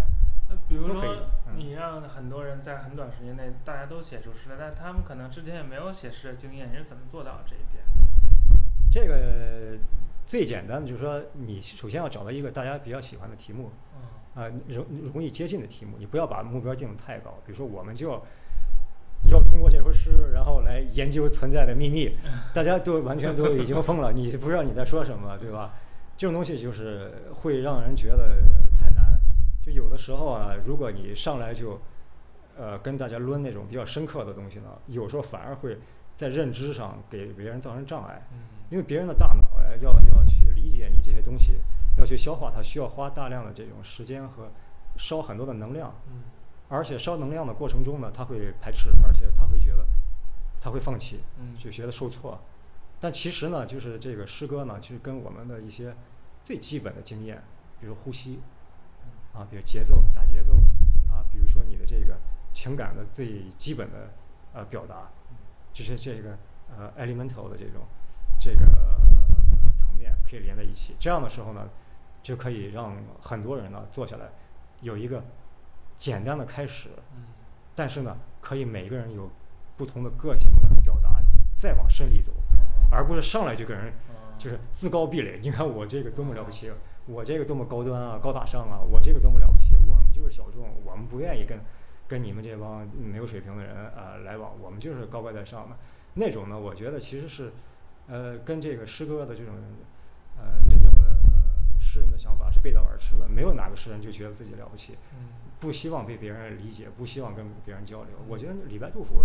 [0.49, 1.03] 那比如说，
[1.47, 7.83] 嗯你让很多人在很短时间内大家都写出诗来，但他们可能之前也没有写诗的经验，你是怎么做到这一点？
[8.89, 9.77] 这个
[10.25, 13.69] 最简单的就是说，你首先要找到一个大家比较喜欢的题目，
[14.35, 17.37] 嗯啊、容容易接近的题目，你不要把目标定得太高。
[17.45, 18.23] 比如说，我们就要
[19.29, 22.15] 要通过这首诗，然后来研究存在的秘密，
[22.53, 25.73] 大家都完全都已经疯了，你不知道你在说什么，对吧？
[26.17, 28.41] 这种东西就是会让人觉得
[28.77, 29.21] 太难。
[29.61, 31.79] 就有的时候啊，如果你上来就
[32.57, 35.77] 呃跟大家抡那种比较深刻的东西呢，有时候反而会
[36.15, 38.27] 在认知上给别人造成障碍。
[38.33, 41.53] 嗯因为别人的大脑呀，要要去理解你这些东西，
[41.97, 44.51] 要去消化它，需要花大量的这种时间和
[44.97, 46.23] 烧很多的能量，嗯
[46.67, 49.85] 而且烧能量的过程中呢，他会排斥，而且他会觉得
[50.59, 52.37] 他会放弃，嗯就觉得受挫。
[52.99, 55.95] 但其实呢，就是这个诗歌呢，其实跟我们的一些
[56.43, 57.41] 最基本的经验，
[57.79, 58.39] 比如呼吸
[59.33, 60.53] 啊，比如节奏打节奏
[61.11, 62.17] 啊，比如说你的这个
[62.51, 64.09] 情感的最基本的
[64.53, 65.09] 呃表达，
[65.71, 66.37] 就是这个
[66.75, 67.85] 呃 elemental 的这种
[68.39, 70.95] 这个、呃、层面可以连在一起。
[70.99, 71.69] 这样的时候呢，
[72.23, 74.27] 就可以让很多人呢坐下来
[74.81, 75.23] 有一个
[75.95, 77.23] 简单的开始，嗯
[77.75, 79.29] 但是呢，可以每个人有
[79.75, 81.21] 不同的个性的表达，
[81.55, 82.33] 再往深里走，
[82.97, 83.93] 而不是上来就给人
[84.39, 85.39] 就是自高壁垒。
[85.39, 86.71] 你看我这个多么了不起，
[87.05, 91.59] 我这个多么高端啊、高大上啊，我这个多么了不起，我们就是小众，我们不愿意跟
[92.07, 95.75] 跟你们这帮没有水平的人啊、呃来往，我们就是高高在上的
[96.15, 96.59] 那种呢。
[96.59, 97.51] 我觉得其实是
[98.07, 99.53] 呃跟这个诗歌的这种
[100.35, 103.29] 呃真正的呃诗人的想法是背道而驰的。
[103.29, 105.29] 没有哪个诗人就觉得自己了不起，嗯
[105.59, 108.13] 不希望被别人理解，不希望跟别人交流。
[108.27, 109.23] 我觉得李白、杜甫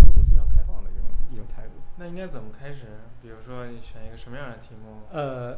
[0.00, 1.70] 都是非常开放的一种一种态度。
[2.04, 2.82] 那应该怎么开始？
[3.22, 5.00] 比如说你选一个什么样的题目？
[5.10, 5.56] 呃，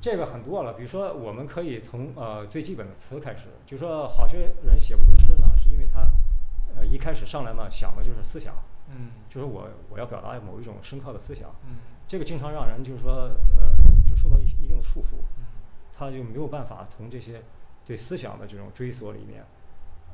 [0.00, 6.08] 这个很多了，比如说我们可以从呃最基本的词开始，就说好些人写不出诗呢，是因为他
[6.74, 8.54] 呃一开始上来呢想的就是思想，
[8.88, 11.76] 嗯就是我我要表达某一种深刻的思想，嗯
[12.06, 13.28] 这个经常让人就是说
[13.60, 13.70] 呃
[14.08, 15.44] 就受到一一定的束缚，嗯
[15.92, 17.42] 他就没有办法从这些
[17.84, 19.44] 对思想的这种追索里面，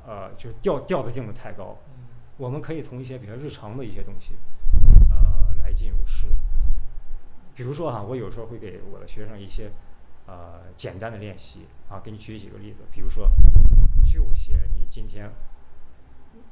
[0.05, 1.79] 呃就掉掉的镜子太高。
[1.87, 2.03] 嗯
[2.37, 4.63] 我们可以从一些比较日常的一些东西，呃
[5.64, 6.29] 来进入诗。
[7.55, 9.70] 比如说哈、我有时候会给我的学生一些
[10.27, 13.29] 呃简单的练习啊，给你举几个例子，比如说
[14.05, 15.31] 就写你今天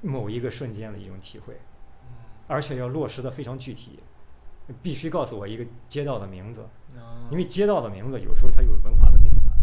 [0.00, 1.54] 某一个瞬间的一种体会，
[2.02, 2.08] 嗯。
[2.48, 3.98] 而且要落实的非常具体，
[4.82, 9.58] 必须告诉我一个街道的名字，嗯，因为街道的名字有时候它有文化的内涵，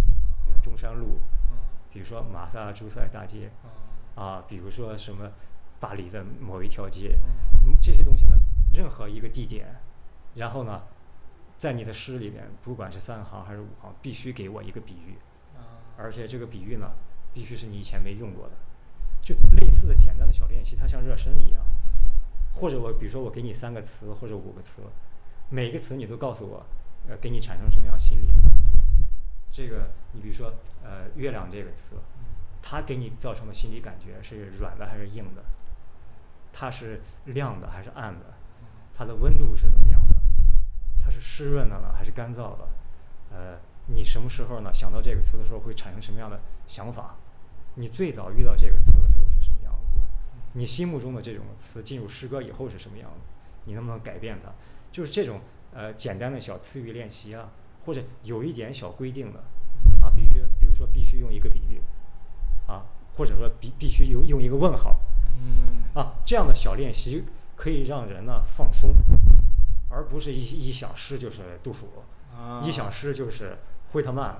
[0.45, 1.19] 比如中山路，
[1.51, 1.57] 嗯
[1.91, 5.29] 比如说马萨诸塞大街嗯啊，比如说什么
[5.79, 7.17] 巴黎的某一条街，
[7.81, 8.38] 这些东西呢，
[8.79, 9.75] 任何一个地点，
[10.35, 10.83] 然后呢，
[11.57, 15.17] 在你的诗里边，不管是三行还是五行，必须给我一个比喻，
[15.57, 15.61] 嗯
[15.97, 16.89] 而且这个比喻呢，
[17.33, 18.53] 必须是你以前没用过的，
[19.19, 21.61] 就类似的简单的小练习，它像热身一样。
[22.55, 24.81] 或者我比如说我给你三个词或者五个词，
[25.49, 26.65] 每个词你都告诉我，
[27.09, 28.55] 呃，给你产生什么样心理的感觉。
[29.51, 31.95] 这个你比如说呃月亮这个词，
[32.61, 35.43] 它给你造成的心理感觉是软的还是硬的？
[36.53, 38.25] 它是亮的还是暗的？
[38.99, 40.15] 它的温度是怎么样的？
[41.01, 42.67] 它是湿润的呢还是干燥的？
[43.31, 47.15] 呃，你什么时候呢想到这个词的时候会产生什么样的想法？
[47.75, 50.05] 你最早遇到这个词的时候是什么样子的？
[50.51, 53.21] 你心目中的这种词进入诗歌以后是什么样子？
[53.63, 54.51] 你能不能改变它？
[54.91, 55.39] 就是这种
[55.73, 57.49] 呃简单的小词语练习啊，
[57.85, 59.39] 或者有一点小规定的
[60.01, 61.81] 啊，必须比如说必须用一个比喻
[62.67, 62.83] 啊，
[63.15, 64.99] 或者说必必须用用一个问号
[65.41, 67.23] 嗯啊，这样的小练习
[67.59, 68.95] 可以让人呢放松，
[69.89, 71.89] 而不是一一想诗就是杜甫，
[72.33, 73.57] 啊，一想诗就是
[73.91, 74.39] 惠特曼，啊，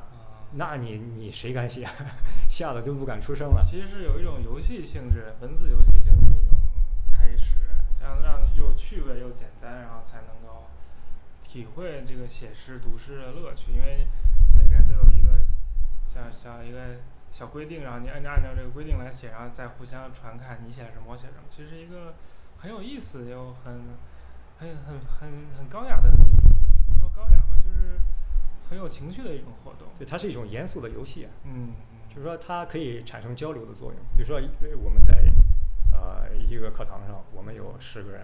[0.53, 1.85] 那你你谁敢写？
[2.47, 3.61] 吓得都不敢出声了。
[3.61, 6.57] 其实是有一种游戏性质、文字游戏性质的一种
[7.11, 7.57] 开始，
[7.99, 10.67] 这样让又趣味又简单，然后才能够
[11.43, 13.73] 体会这个写诗、读诗的乐趣。
[13.73, 14.07] 因为
[14.55, 15.43] 每个人都有一个
[16.07, 17.01] 像像一个
[17.31, 22.15] 小规定，然后你按照按照这个规定来写，然后再互相传看你写什么，我写什么，其实一个
[22.59, 23.81] 很有意思又很
[24.59, 27.99] 很很很很高雅的那种，也不说高雅吧，就是
[28.69, 29.87] 很有情趣的一种活动。
[29.97, 31.71] 对，它是一种严肃的游戏，嗯，
[32.09, 33.95] 就是说它可以产生交流的作用。
[34.17, 35.31] 比如说，呃我们在
[35.93, 38.21] 呃一个课堂上，我们有十个人，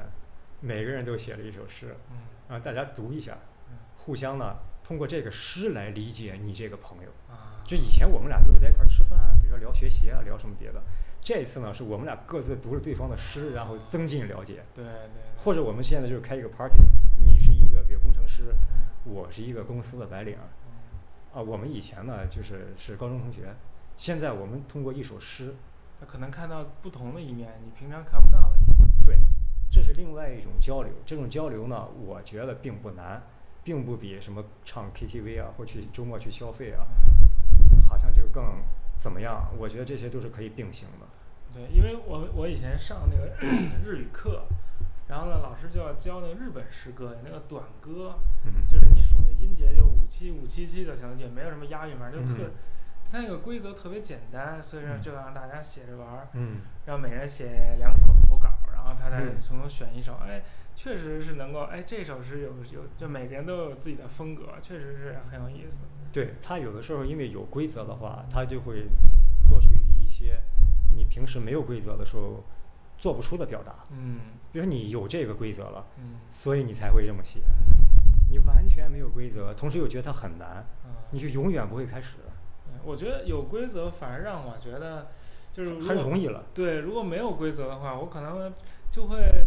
[0.60, 2.18] 每个人都写了一首诗，嗯
[2.50, 3.38] 让大家读一下
[3.70, 7.10] 嗯，互相呢通过这个诗来理解你这个朋友。
[7.30, 10.84] 啊，就以前我们俩都是在一块儿吃饭，比如说聊学习啊，聊什么别的。
[11.26, 14.64] 这一次呢，是我们俩各自读了对方的诗，然后增进了解。
[14.76, 16.78] 对对对，或者我们现在就是开一个 party，
[17.18, 21.42] 你是一个比如工程师，嗯我是一个公司的白领嗯啊。
[21.42, 23.56] 我们以前呢就是是高中同学，
[23.98, 25.56] 现在我们通过一首诗，
[26.00, 28.58] 他可能看到不同的一面，你平常看不到的。
[29.04, 29.18] 对，
[29.72, 30.94] 这是另外一种交流。
[31.08, 33.20] 这种交流呢，我觉得并不难，
[33.64, 36.86] 并不比什么唱 KTV 啊，或去周末去消费啊，
[37.90, 38.44] 好像就更
[39.00, 39.52] 怎么样。
[39.58, 41.08] 我觉得这些都是可以并行的。
[41.56, 43.34] 对，因为我我以前上那个
[43.82, 44.44] 日语课，
[45.08, 52.52] 然后呢，老师就要教那个日本诗歌，有那个短歌，嗯就是你数那音节就五七五七七就行，也没有什么押韵，反正就特嗯，
[53.10, 65.84] 它那个规则特别简单，所以说嗯就让大家写着玩儿，嗯让每人写两首投稿，然后他再嗯从中选一首，哎，确实是能够，哎，这首诗有有，就每个人都有自己的风格，确实是很有意思。
[66.12, 68.88] 对他有的时候因为有规则的话，他就会
[69.46, 70.42] 做出一些
[70.96, 72.44] 你平时没有规则的时候
[72.98, 73.76] 做不出的表达。
[73.92, 74.20] 嗯
[74.52, 77.42] 比如说你有这个规则了，嗯所以你才会这么写。
[77.60, 77.76] 嗯
[78.28, 82.18] 你完全没有规则，同时又觉得它很难，嗯你就永远不会开始，
[82.68, 85.12] 嗯我觉得有规则反而让我觉得，
[85.54, 86.44] 就是如果很容易了。
[86.54, 88.52] 对，如果没有规则的话，我可能
[88.90, 89.46] 就会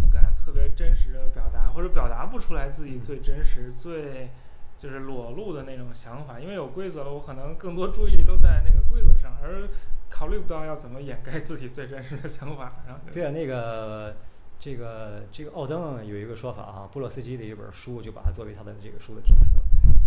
[0.00, 4.30] 不敢特别真实的表达，或者表达不出来自己嗯最真实、最
[4.78, 6.40] 就是裸露的那种想法。
[6.40, 9.68] 因为有规则了，我可能更多注意力都在那个规则上，而
[10.08, 12.82] 考虑不到要怎么掩盖自己最真实的想法。
[12.86, 14.16] 然后对啊，那个
[14.58, 19.50] 这个这个奥登有一个说法啊、布洛斯基的一本书就把它作为他的这个书的题词，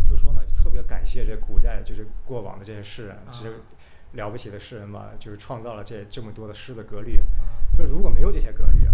[0.10, 3.54] 就说呢特别感谢这古代就是过往的这些诗人，这些啊
[4.14, 7.18] 了不起的诗人嘛，就是创造了这这么多的诗的格律。
[7.18, 8.92] 嗯说如果没有这些格律啊，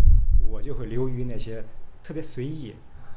[0.48, 1.64] 我就会流于那些
[2.04, 2.76] 特别随意、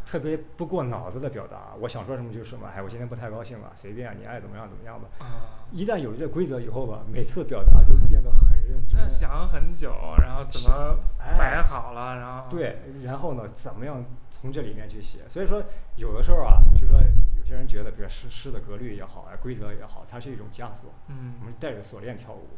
[0.09, 1.75] 特别不过脑子的表达。
[1.79, 5.07] 我想说什么就是什么，哎，我今天不太高兴了，随便你爱怎么样怎么样吧。
[5.19, 9.07] 啊，一旦有这规则以后吧，每次表达就变得很认真他。
[9.07, 9.93] 想很久，
[10.23, 15.19] 然后怎么哎摆好了，然后对，然后呢，怎么样从这里面去写？
[15.29, 15.63] 所以说，
[15.97, 16.99] 有的时候啊，就说
[17.39, 22.49] 有些人觉得，比如诗诗的格律也好啊，规则也好，它是一种枷锁，嗯我们带着锁链跳舞。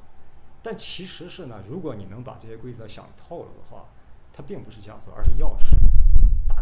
[0.63, 3.87] 但其实是呢，如果你能把这些规则想透了的话，
[4.33, 5.90] 它并不是枷锁，而是钥匙，打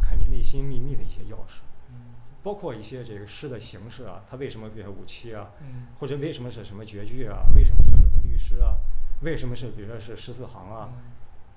[0.09, 1.61] 开你内心秘密的一些钥匙。
[1.91, 7.91] 嗯包括一些这个诗的形式啊，它为什么比如说五七啊，嗯或者为什么是什么绝句啊，为什么是
[8.23, 8.79] 律诗啊，
[9.23, 10.99] 为什么是比如说是十四行啊，嗯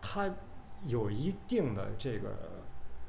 [0.01, 0.29] 它
[0.87, 2.65] 有一定的这个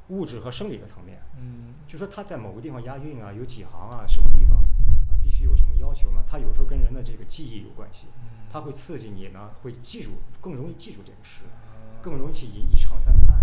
[0.08, 6.22] 物质和生理的层面，嗯就说它在某个地方押韵啊，有几行啊，什么地方啊必须有什么要求呢？
[6.26, 10.10] 它有时候跟人的这个记忆有关系，嗯它会刺激你呢，会记住，
[10.42, 13.41] 更容易记住这个诗，嗯更容易去一一唱三叹呀。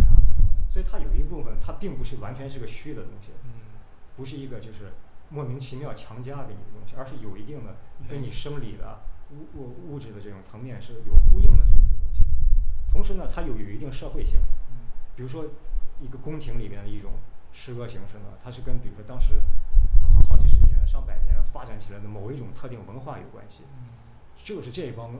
[0.79, 3.51] 所以它有一部分它并不是完全是个虚的东西，嗯
[4.15, 4.93] 不是一个就是
[5.27, 7.75] 莫名其妙强加给你的东西，而是有一定的
[8.07, 12.23] 跟你生理的物物物质的这种层面是有呼应的这么一个东西。
[12.89, 14.39] 同时呢，它有有一定社会性，
[14.71, 14.87] 嗯
[15.17, 15.43] 比如说
[15.99, 17.11] 一个宫廷里面的一种
[17.51, 19.41] 诗歌形式呢，它是跟比如说当时
[20.15, 23.63] 好好几十年、上百年发展起来的某一种特定文化有关系。
[23.65, 23.99] 嗯
[24.41, 25.19] 就是这帮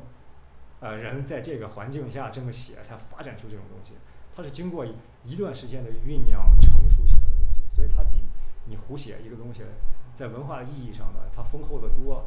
[0.80, 3.96] 呃人在这个环境下这么写，才发展出这种东西。
[4.40, 4.86] 它是经过
[5.26, 8.20] 一段时间的酝酿成熟起来的东西，所以它比
[8.64, 9.64] 你胡写一个东西，
[10.16, 12.24] 在文化意义上呢，它丰厚的多。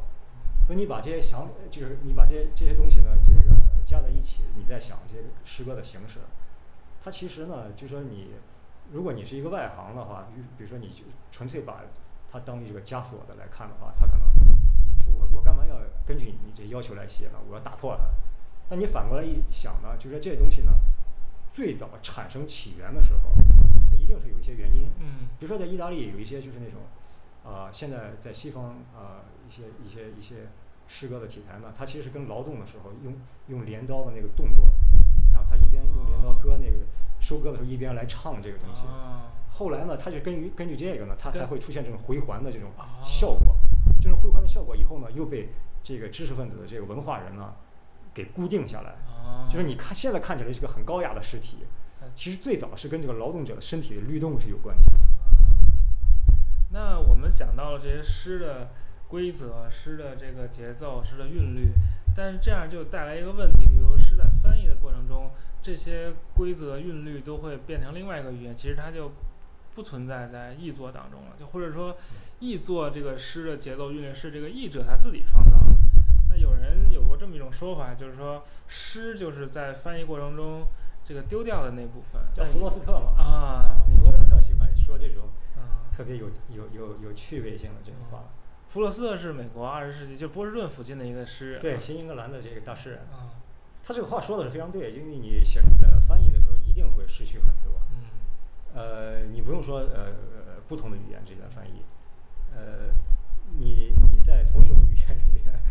[0.67, 6.19] 所以你把这些想，就是你把这些这些东西呢，这个加在一起，你在想这个诗歌的形式，
[7.03, 8.27] 它其实呢，就说你，
[8.91, 11.81] 如果你是一个外行的话，比如说你就纯粹把
[12.31, 14.29] 它当一个枷锁的来看的话，它可能
[14.99, 17.39] 就我我干嘛要根据你这要求来写呢？
[17.49, 18.03] 我要打破它。
[18.69, 20.71] 但你反过来一想呢，就说这些东西呢，
[21.53, 23.31] 最早产生起源的时候，
[23.89, 24.89] 它一定是有一些原因。
[24.99, 26.81] 嗯比如说在意大利有一些就是那种，
[27.43, 30.47] 呃、现在在西方啊、一些一些一些
[30.87, 33.13] 诗歌的题材呢，它其实是跟劳动的时候用
[33.47, 34.65] 用镰刀的那个动作，
[35.33, 36.85] 然后他一边用镰刀割那个
[37.19, 38.85] 收割的时候一边来唱这个东西。
[38.87, 43.55] 啊后来呢，他就根据根据这个呢，他才会出现这种回环的这种啊效果。
[44.01, 45.49] 这种回环的效果以后呢，又被
[45.83, 47.53] 这个知识分子的这个文化人呢
[48.15, 48.95] 给固定下来。
[49.33, 51.57] 啊，就是你看现在看起来是个很高雅的尸体
[52.01, 54.97] 嗯，其实最早是跟这个劳动者的身体的律动是有关系的。
[56.71, 58.69] 那我们讲到了这些诗的
[59.07, 61.71] 规则、诗的这个节奏、诗的韵律，
[62.15, 69.11] 但是这样就带来一个问题，比如诗在翻译的过程中，这些规则、韵律都会变成另外一个语言，其实它就
[69.75, 71.95] 不存在在译作当中了，就或者说
[72.39, 75.75] 译作这个诗的节奏、韵律是这个译者他自己创造的。
[76.33, 80.65] 那有人有过这么一种说法，就是说诗就是在翻译过程中
[81.05, 82.19] 这个丢掉的那部分。
[82.33, 85.85] 叫但弗罗斯特嘛，啊，你弗罗觉得斯特喜欢说这种啊？
[85.95, 88.23] 特别有有有有趣味性的这种话。
[88.69, 91.61] 弗罗斯特是美国二十世纪就波士顿附近的一个诗人。
[91.61, 93.37] 对，新英格兰的这个大诗人，啊，
[93.83, 97.79] 他这个话说的是非常对，因为你写呃翻译的时候一定会失去很多。
[97.91, 98.09] 嗯
[98.73, 101.83] 呃，你不用说呃呃不同的语言之间的翻译，
[102.55, 102.89] 呃，
[103.59, 105.61] 你你在同一种语言里面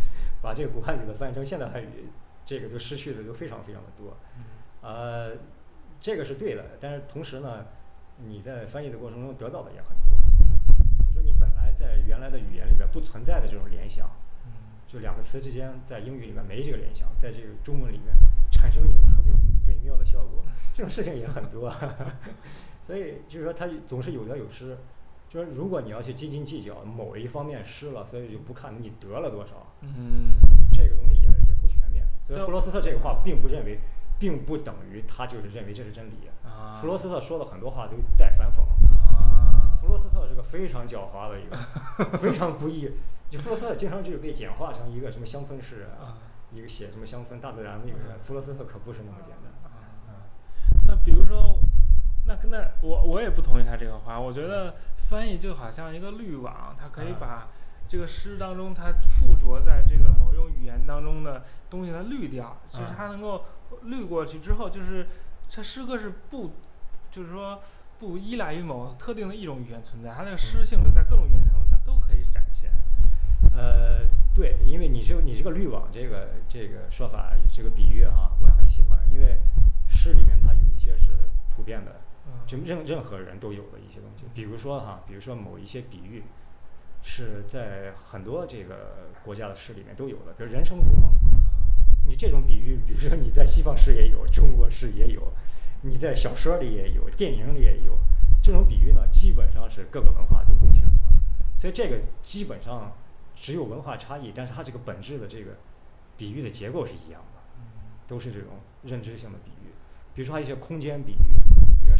[0.42, 2.10] 把这个古汉语的翻译成现代汉语，
[2.44, 4.16] 这个就失去的就非常非常的多。
[4.36, 4.44] 嗯
[4.82, 5.36] 呃，
[6.00, 7.64] 这个是对的，但是同时呢，
[8.18, 10.18] 你在翻译的过程中得到的也很多。
[11.06, 14.10] 就说你本来在原来的语言里边不存在的这种联想，
[14.44, 14.50] 嗯
[14.88, 18.12] 就两个词之间在英语里面没这个联想，在这个中文里面
[18.50, 19.32] 产生一种特别
[19.64, 21.72] 美妙的效果，这种事情也很多。
[22.80, 24.76] 所以就是说，它总是有得有失。
[25.32, 30.30] 就是如果你要去斤斤计较某一方面失了，所以就不看你得了多少，嗯
[30.70, 32.04] 这个东西也也不全面。
[32.26, 33.78] 所以对弗罗斯特这个话并不认为，
[34.18, 36.28] 并不等于他就是认为这是真理。
[36.44, 38.60] 啊，弗罗斯特说的很多话都带反讽。
[38.60, 42.90] 啊，弗罗斯特是个非常狡猾的一个，非常不易。
[43.30, 46.18] 就弗罗斯特经常就是被简化成一个什么乡村诗人啊，啊
[46.52, 48.18] 一个写什么乡村大自然的一个人。
[48.18, 49.50] 弗罗斯特可不是那么简单。
[49.64, 50.28] 啊，
[50.86, 51.51] 那比如说，
[52.24, 57.48] 那跟那我我也不同意他这个话，我觉得翻译就好像一个滤网，它可以啊把
[57.88, 63.44] 这个诗当中它附着在这个某一种语言当中的东西它滤掉，其实啊它能够
[63.82, 65.06] 滤过去之后，就是
[65.50, 66.52] 它诗歌是不，
[67.10, 67.60] 就是说
[67.98, 72.70] 不依赖于某特定的一种语言存在，它那个诗性在各种语言当中它都可以展现。
[73.54, 79.38] 呃，对，因为你这个你这个滤网这个这个说法这个比喻哈、我也很喜欢，因为
[79.88, 81.10] 诗里面它有一些是
[81.54, 82.00] 普遍的，
[82.52, 84.24] 就任任何人都有的一些东西。
[84.34, 86.22] 比如说哈、比如说某一些比喻，
[87.02, 91.10] 是在很多这个国家的诗里面都有的，比如人生如梦。
[92.06, 95.32] 你这种比喻，比如说你在西方诗也有，中国诗也有，
[95.80, 97.96] 你在小说里也有，电影里也有。
[98.42, 101.00] 这种比喻呢，基本上是各个文化都共享的，
[101.56, 102.92] 所以这个基本上
[103.34, 105.56] 只有文化差异，但是它这个本质的这个
[106.18, 107.40] 比喻的结构是一样的，
[108.06, 108.48] 都是这种
[108.82, 109.70] 认知性的比喻。
[110.14, 111.41] 比如说还有一些空间比喻，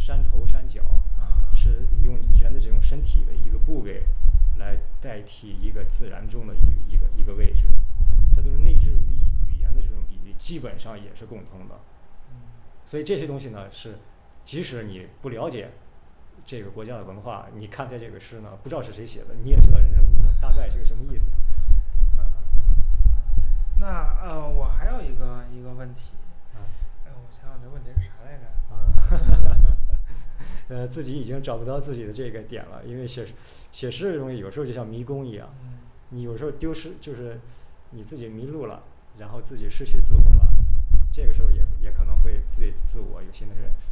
[0.03, 0.81] 山头、山脚，
[1.17, 1.47] 啊。
[1.53, 4.03] 是用人的这种身体的一个部位
[4.57, 7.67] 来代替一个自然中的一一个一个位置，
[8.35, 9.15] 这都是内置于
[9.49, 11.75] 语言的这种比喻，基本上也是共通的。
[12.83, 13.97] 所以这些东西呢，是
[14.43, 15.71] 即使你不了解
[16.45, 20.03] 这个国家的文化，你看在这个诗呢，不知道是谁写的，你也知道人生
[20.41, 21.23] 大概是个什么意思。
[22.17, 22.25] 嗯。
[23.79, 26.11] 那呃，我还有一个一个问题，
[26.55, 26.61] 嗯
[27.05, 28.43] 哎，我想想这问题是啥来着？
[28.69, 28.75] 啊，
[30.69, 33.27] 呃，自己已经找不到自己的这个点了，因为写
[33.71, 35.79] 写诗这东西有时候就像迷宫一样，嗯
[36.09, 37.39] 你有时候丢失就是
[37.89, 38.83] 你自己迷路了，
[39.17, 40.47] 然后自己失去自我了，
[41.11, 43.87] 这个时候也也可能会对自我有新的认识。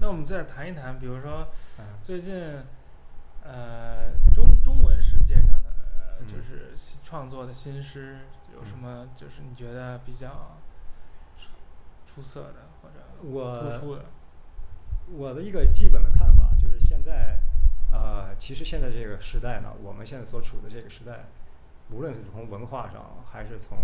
[0.00, 1.46] 那我们再谈一谈，比如说
[1.78, 2.34] 嗯最近，
[3.44, 6.72] 呃，中中文世界上的，就是
[7.04, 8.18] 创作的新诗
[8.54, 9.08] 有什嗯么？
[9.14, 10.58] 就是你觉得比较
[11.36, 11.50] 出
[12.06, 14.06] 出色的或者我突出的？
[15.12, 17.40] 我的一个基本的看法就是，现在，
[17.90, 21.24] 呃，其实现在这个时代呢，我们现在所处的这个时代，
[21.90, 23.78] 无论是从文化上还是从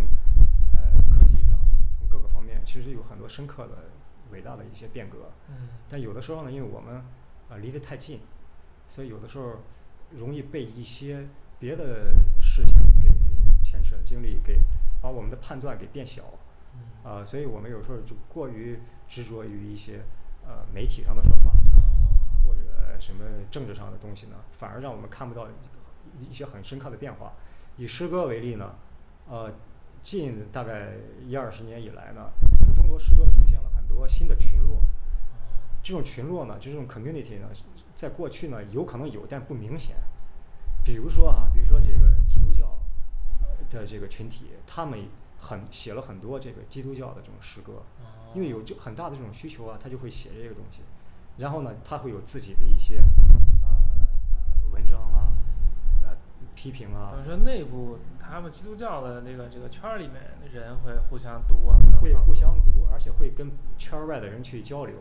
[0.72, 0.78] 呃
[1.10, 1.58] 科技上，
[1.98, 3.90] 从各个方面其实有很多深刻的、
[4.30, 5.30] 伟大的一些变革。
[5.48, 6.96] 嗯但有的时候呢，因为我们
[7.48, 8.20] 啊离得太近，
[8.86, 9.54] 所以有的时候
[10.10, 11.26] 容易被一些
[11.58, 13.10] 别的事情给
[13.62, 14.60] 牵扯精力，给
[15.00, 16.22] 把我们的判断给变小。
[16.74, 20.00] 嗯啊、所以我们有时候就过于执着于一些
[20.46, 21.82] 呃媒体上的说法，啊
[22.44, 22.60] 或者
[23.00, 25.48] 什么政治上的东西呢，反而让我们看不到
[26.18, 27.32] 一一些很深刻的变化。
[27.76, 28.74] 以诗歌为例呢，
[29.28, 29.52] 呃，
[30.02, 30.92] 近大概
[31.26, 32.30] 一二十年以来呢，
[32.74, 34.80] 中国诗歌出现了很多新的群落。
[35.82, 37.48] 这种群落呢，就这种 community 呢，
[37.94, 39.96] 在过去呢有可能有，但不明显。
[40.84, 42.78] 比如说啊，比如说这个基督教
[43.70, 45.06] 的这个群体，他们
[45.38, 47.82] 很写了很多这个基督教的这种诗歌，
[48.36, 50.82] 因为有就很大的这种需求啊，他就会写这个东西。
[51.38, 52.98] 然后呢，他会有自己的一些
[53.62, 55.32] 呃呃文章啊，
[56.02, 56.10] 呃
[56.54, 64.96] 批评啊等，于说内部他们基督教的这个这个圈儿里面的人会互相读啊，会互相读，而且会跟圈外的人去交流，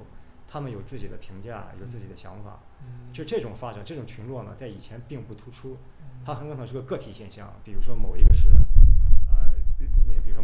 [0.47, 2.57] 他们有自己的评价，有自己的想法。
[2.87, 7.53] 嗯就这种发展，这种群落呢，在以前并不突出，嗯它很可能是个个体现象。
[7.65, 8.64] 比如说某一个诗人，呃，那比如说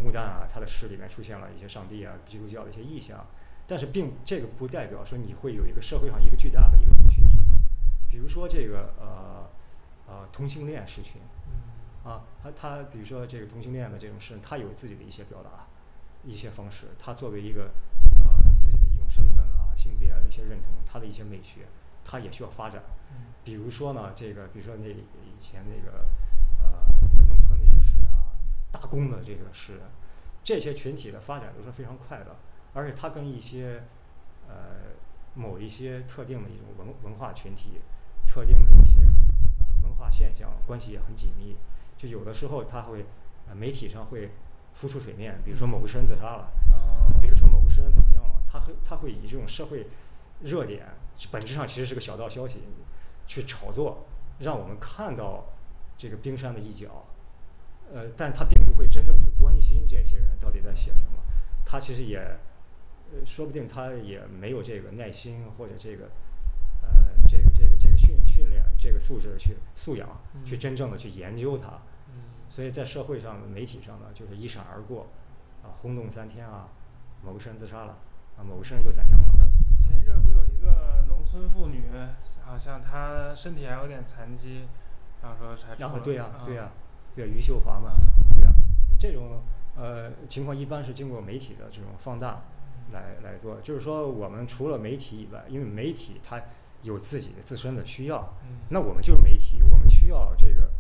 [0.02, 3.26] 穆旦啊，他的诗里面出现了一些上帝啊、基督教的一些意象，
[3.68, 7.38] 但是并这个不代表说你会有一个社会上一个巨大的一个群体。
[8.10, 9.50] 比如说这个呃
[10.08, 15.68] 呃同性恋诗群嗯啊，他他比如说这个同性恋的这种诗人，他有自己的一些表达，
[16.26, 17.72] 一些方式，他作为一个
[18.20, 21.62] 呃自己的一种身份啊、性别的一些认同，他的一些美学，
[22.04, 22.82] 他也需要发展。
[23.12, 26.06] 嗯比如说呢，这个比如说那以前那个
[28.72, 29.82] 打工的这个诗人，
[30.44, 32.38] 这些群体的发展都是非常快的，
[32.74, 33.84] 而且它跟一些
[34.48, 34.94] 呃
[35.34, 37.82] 某一些特定的一种文文化群体、
[38.26, 38.96] 特定的一些
[39.60, 41.58] 呃文化现象关系也很紧密。
[41.98, 43.06] 就有的时候它会
[43.48, 44.32] 呃媒体上会
[44.74, 49.88] 浮出水面，比如说某个诗人自杀了，啊比如说某个诗人怎么样了，他会他会以这种社会
[50.42, 50.88] 热点，
[51.30, 52.62] 本质上其实是个小道消息，
[53.28, 54.06] 去炒作，
[54.40, 55.44] 让我们看到
[55.98, 57.06] 这个冰山的一角。
[57.94, 61.22] 呃，但他并不会真正去关心这些人到底在写什么，
[61.66, 62.20] 他其实也，
[63.12, 66.10] 呃，说不定他也没有这个耐心或者这个，
[66.82, 66.90] 呃，
[67.28, 70.08] 这个这个这个训训练这个素质去素养，
[70.46, 71.68] 去嗯真正的去研究它。
[71.68, 75.08] 嗯所以在社会上的媒体上呢，就是一闪而过，
[75.64, 76.68] 啊，轰动三天啊，
[77.24, 77.98] 某个诗人自杀了，
[78.38, 79.50] 啊，某个诗人又怎样了？
[79.80, 81.82] 前一阵儿不有一个农村妇女，
[82.44, 84.68] 好像她身体还有点残疾，
[85.22, 86.72] 然后说才出了然后对呀、对呀、啊
[87.16, 87.92] 对呀、余秀华嘛，
[88.36, 88.54] 对啊、
[89.00, 89.42] 这种
[89.76, 92.42] 呃情况一般是经过媒体的这种放大
[92.92, 96.42] 来来做，就是说我们除了媒体以外，因为媒体它
[96.84, 100.72] 有自己的自身的需要，嗯那我们就是媒体，我们需要这个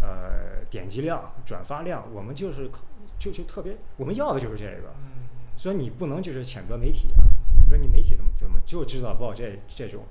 [0.00, 2.80] 呃点击量、转发量，我们就是靠
[3.18, 5.24] 就就特别我们要的就是这个，嗯
[5.56, 7.22] 所以你不能就是谴责媒体啊，
[7.68, 10.04] 说你媒体怎么怎么就知道报这这种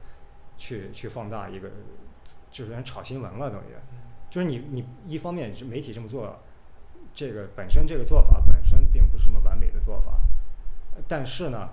[0.58, 1.70] 去去放大一个，
[2.50, 3.74] 就是人炒新闻了等于。
[4.34, 6.40] 嗯就是你你一方面是媒体这么做，
[7.14, 10.20] 这个本身这个做法本身并不是什么完美的做法，
[10.96, 11.70] 呃但是呢，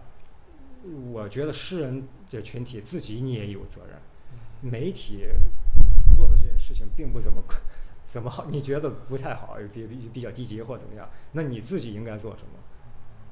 [1.10, 3.96] 我觉得诗人这群体自己你也有责任，
[4.34, 5.26] 嗯媒体
[6.14, 7.42] 做的这件事情并不怎么
[8.04, 12.58] 怎么好，你觉得不太好，比比比较低级或怎么样，那你自己应该做什么，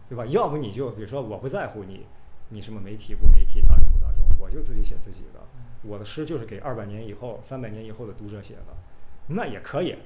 [0.09, 0.25] 对吧？
[0.25, 2.07] 要不你就比如说我不在乎你，
[2.49, 5.41] 你什么媒体不媒体，大众不大众，我就自己写自己的，
[5.83, 8.75] 我的诗就是给二百年以后、三百年以后的读者写的，
[9.29, 9.97] 那也可以。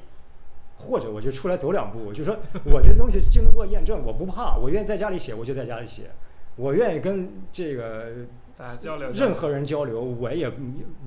[0.79, 6.11] 或者我就出来走两步，我就说我这东西经得过验证，我不怕，我愿意在家里写，我就在家里写，
[6.57, 8.07] 我愿意跟这个
[8.81, 10.51] 交流任何人交流，我也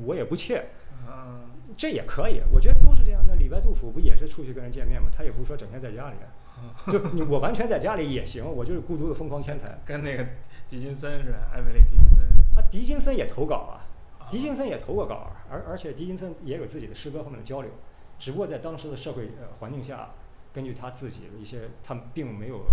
[0.05, 0.63] 我也不怯，
[1.05, 1.41] 嗯
[1.75, 3.35] 这也可以，我觉得都是这样的。
[3.35, 5.09] 李白、杜甫不也是出去跟人见面吗？
[5.11, 6.15] 他也不是说整天在家里，
[6.89, 9.77] 就你我完全在家里也行，我就是孤独的疯狂天才。
[9.85, 10.25] 跟那个
[10.69, 12.25] 狄金森似的，艾米丽狄金森。
[12.55, 13.83] 啊，狄金森也投稿啊，
[14.29, 17.69] 狄金森也投过稿儿，而而且狄金森也有自己的诗歌方面的交流，
[18.17, 20.09] 只不过在当时的社会呃环境下，
[20.53, 22.65] 根据他自己的一些，他并没有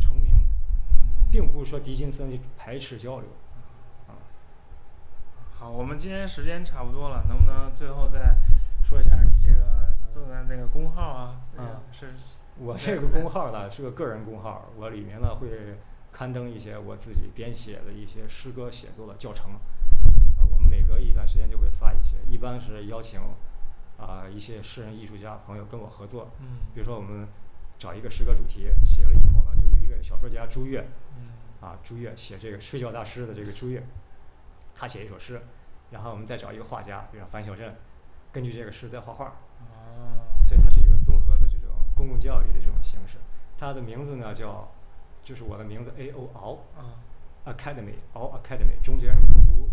[0.00, 0.32] 成名，
[1.30, 3.28] 并不是说狄金森就排斥交流，
[4.08, 4.16] 啊，
[5.58, 8.38] 好，我们今天时间差不多了，能不能最后再
[8.82, 11.40] 说一下你这个做的那个工号啊？
[11.52, 12.10] 这个嗯是
[12.58, 15.76] 我这个工号呢是个个人工号，我里面呢会
[16.10, 23.20] 刊登一些我自己编写的一些诗歌写作的教程，啊，我们每隔一段时间就会发一些，一般是邀请
[23.98, 27.26] 啊一些诗人艺术家朋友跟我合作，嗯比如说我们
[27.78, 30.80] 找一个诗歌主题，写了以后呢，就有一个小说家朱越
[31.18, 33.82] 嗯啊，朱越写这个睡觉大师的这个朱越，
[34.74, 35.40] 他写一首诗，
[35.90, 37.74] 然后我们再找一个画家，比如樊小镇，
[38.32, 39.26] 根据这个诗再画画，
[39.60, 43.18] 哦所以它是一个综合的这种公共教育的这种形式。
[43.58, 44.70] 它的名字呢叫
[45.22, 46.94] 就是我的名字 A O 敖啊
[47.46, 49.16] Academy 敖 Academy 中间
[49.48, 49.68] 不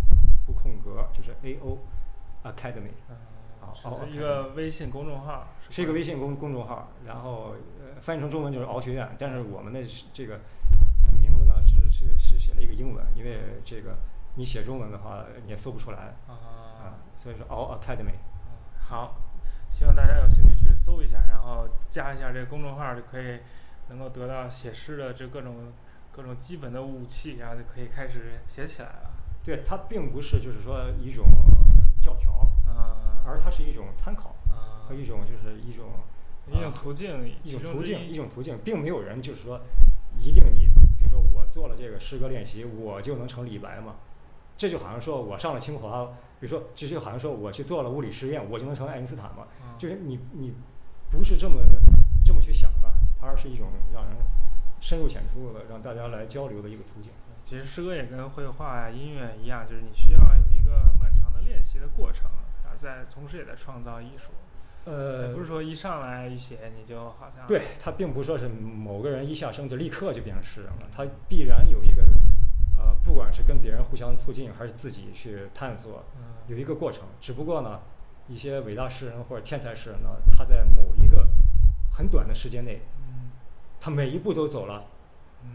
[0.46, 1.78] 不空格，就是 A O
[2.44, 3.16] Academy 嗯
[3.72, 10.40] 好，是哦一个微信公众号，是一个微信公公众号，然后呃翻译成中文就是敖学院，但是我们的这个
[11.20, 13.98] 名字呢是是是写了一个英文，因为这个
[14.36, 16.34] 你写中文的话你也搜不出来啊
[16.82, 18.16] 啊，，所以说敖 Academy。
[18.78, 19.16] 好，
[19.70, 23.40] 希望大家有兴趣去搜一下，然后加一下这个公众号，就可以
[23.90, 25.72] 能够得到写诗的这各种
[26.12, 29.14] 各种基本的武器，然后就可以开始写起来了。
[29.44, 31.26] 对，它并不是就是说一种
[32.00, 32.32] 教条，
[32.68, 35.86] 啊而它是一种参考啊和，一种就是一种
[36.48, 39.60] 一种途径，一种途径，一一种途径，并没有人就是说
[40.20, 40.68] 一定你，
[40.98, 43.96] 比如说我做了这个诗歌练习，我就能成李白嘛。
[44.56, 46.06] 这就好像说我上了清华，
[46.40, 49.48] 比如说，这就好像说我去做了物理实验，我就能成爱因斯坦嘛。
[49.62, 50.54] 啊就是你你
[51.10, 51.62] 不是这么
[52.24, 54.12] 这么去想的，它而是一种让人
[54.80, 57.12] 深入浅出的让大家来交流的一个途径。
[57.44, 62.30] 其实诗歌也跟绘画呀、音乐一样，就是你需要有一个漫长的练习的过程，
[62.64, 64.30] 然后在同时也在创造艺术。
[64.86, 72.04] 呃不，是说一上来一写你就好像对，他并不是说是某个人一下生就立刻就变成诗人了，他必然有一个
[72.78, 77.06] 呃，不管是跟别人互相促进，还是自己去探索，嗯有一个过程。
[77.22, 77.80] 只不过呢，
[78.28, 81.26] 一些伟大诗人或者天才诗人呢，他在某一个
[81.90, 83.32] 很短的时间内，嗯
[83.80, 84.84] 他每一步都走了，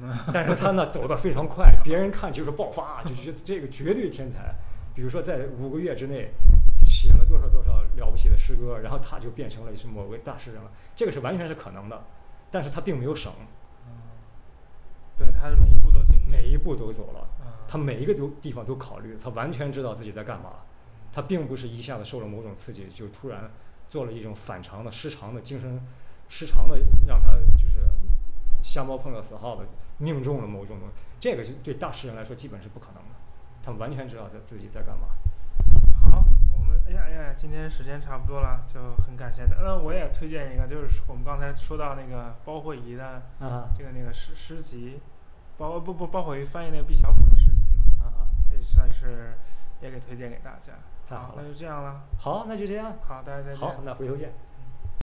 [0.01, 4.55] 嗯 但是他呢走得非常快， 别人看就是爆发，就觉得这个绝对天才。
[4.95, 6.31] 比如说在五个月之内
[6.99, 12.03] 写了多少多少了不起的诗歌，然后他就变成了是某位大诗人了，这个是完全是可能的，
[12.51, 13.33] 但是他并没有省，
[13.87, 13.93] 嗯，
[15.17, 20.55] 对，他是每一步都经历，每一步都走了，嗯他每一个都地方都考虑，他完全知道自己在干嘛，
[21.13, 23.49] 他并不是一下子受了某种刺激就突然
[23.89, 25.81] 做了一种反常的失常的精神
[26.29, 27.89] 失常的，让他就是
[28.61, 29.63] 瞎猫碰到死耗子，
[29.99, 33.15] 命中了某种东西，这个就对大诗人来说基本是不可能的，
[33.63, 35.07] 他们完全知道在自己在干嘛。
[36.89, 39.55] 哎呀哎呀，今天时间差不多了，就很感谢的。
[39.61, 44.99] 那，我也推荐一个，就是我们刚才说到那个包慧仪的啊这个那个诗诗集，
[45.59, 48.25] 包不不包慧仪翻译那个毕小普的诗集了，啊啊！
[48.51, 49.35] 也算是
[49.83, 50.73] 也给推荐给大家。
[51.07, 52.05] 太好了那就这样了。
[52.17, 52.95] 好，那就这样。
[53.03, 53.57] 好，大家再见。
[53.57, 54.33] 好，那回头见。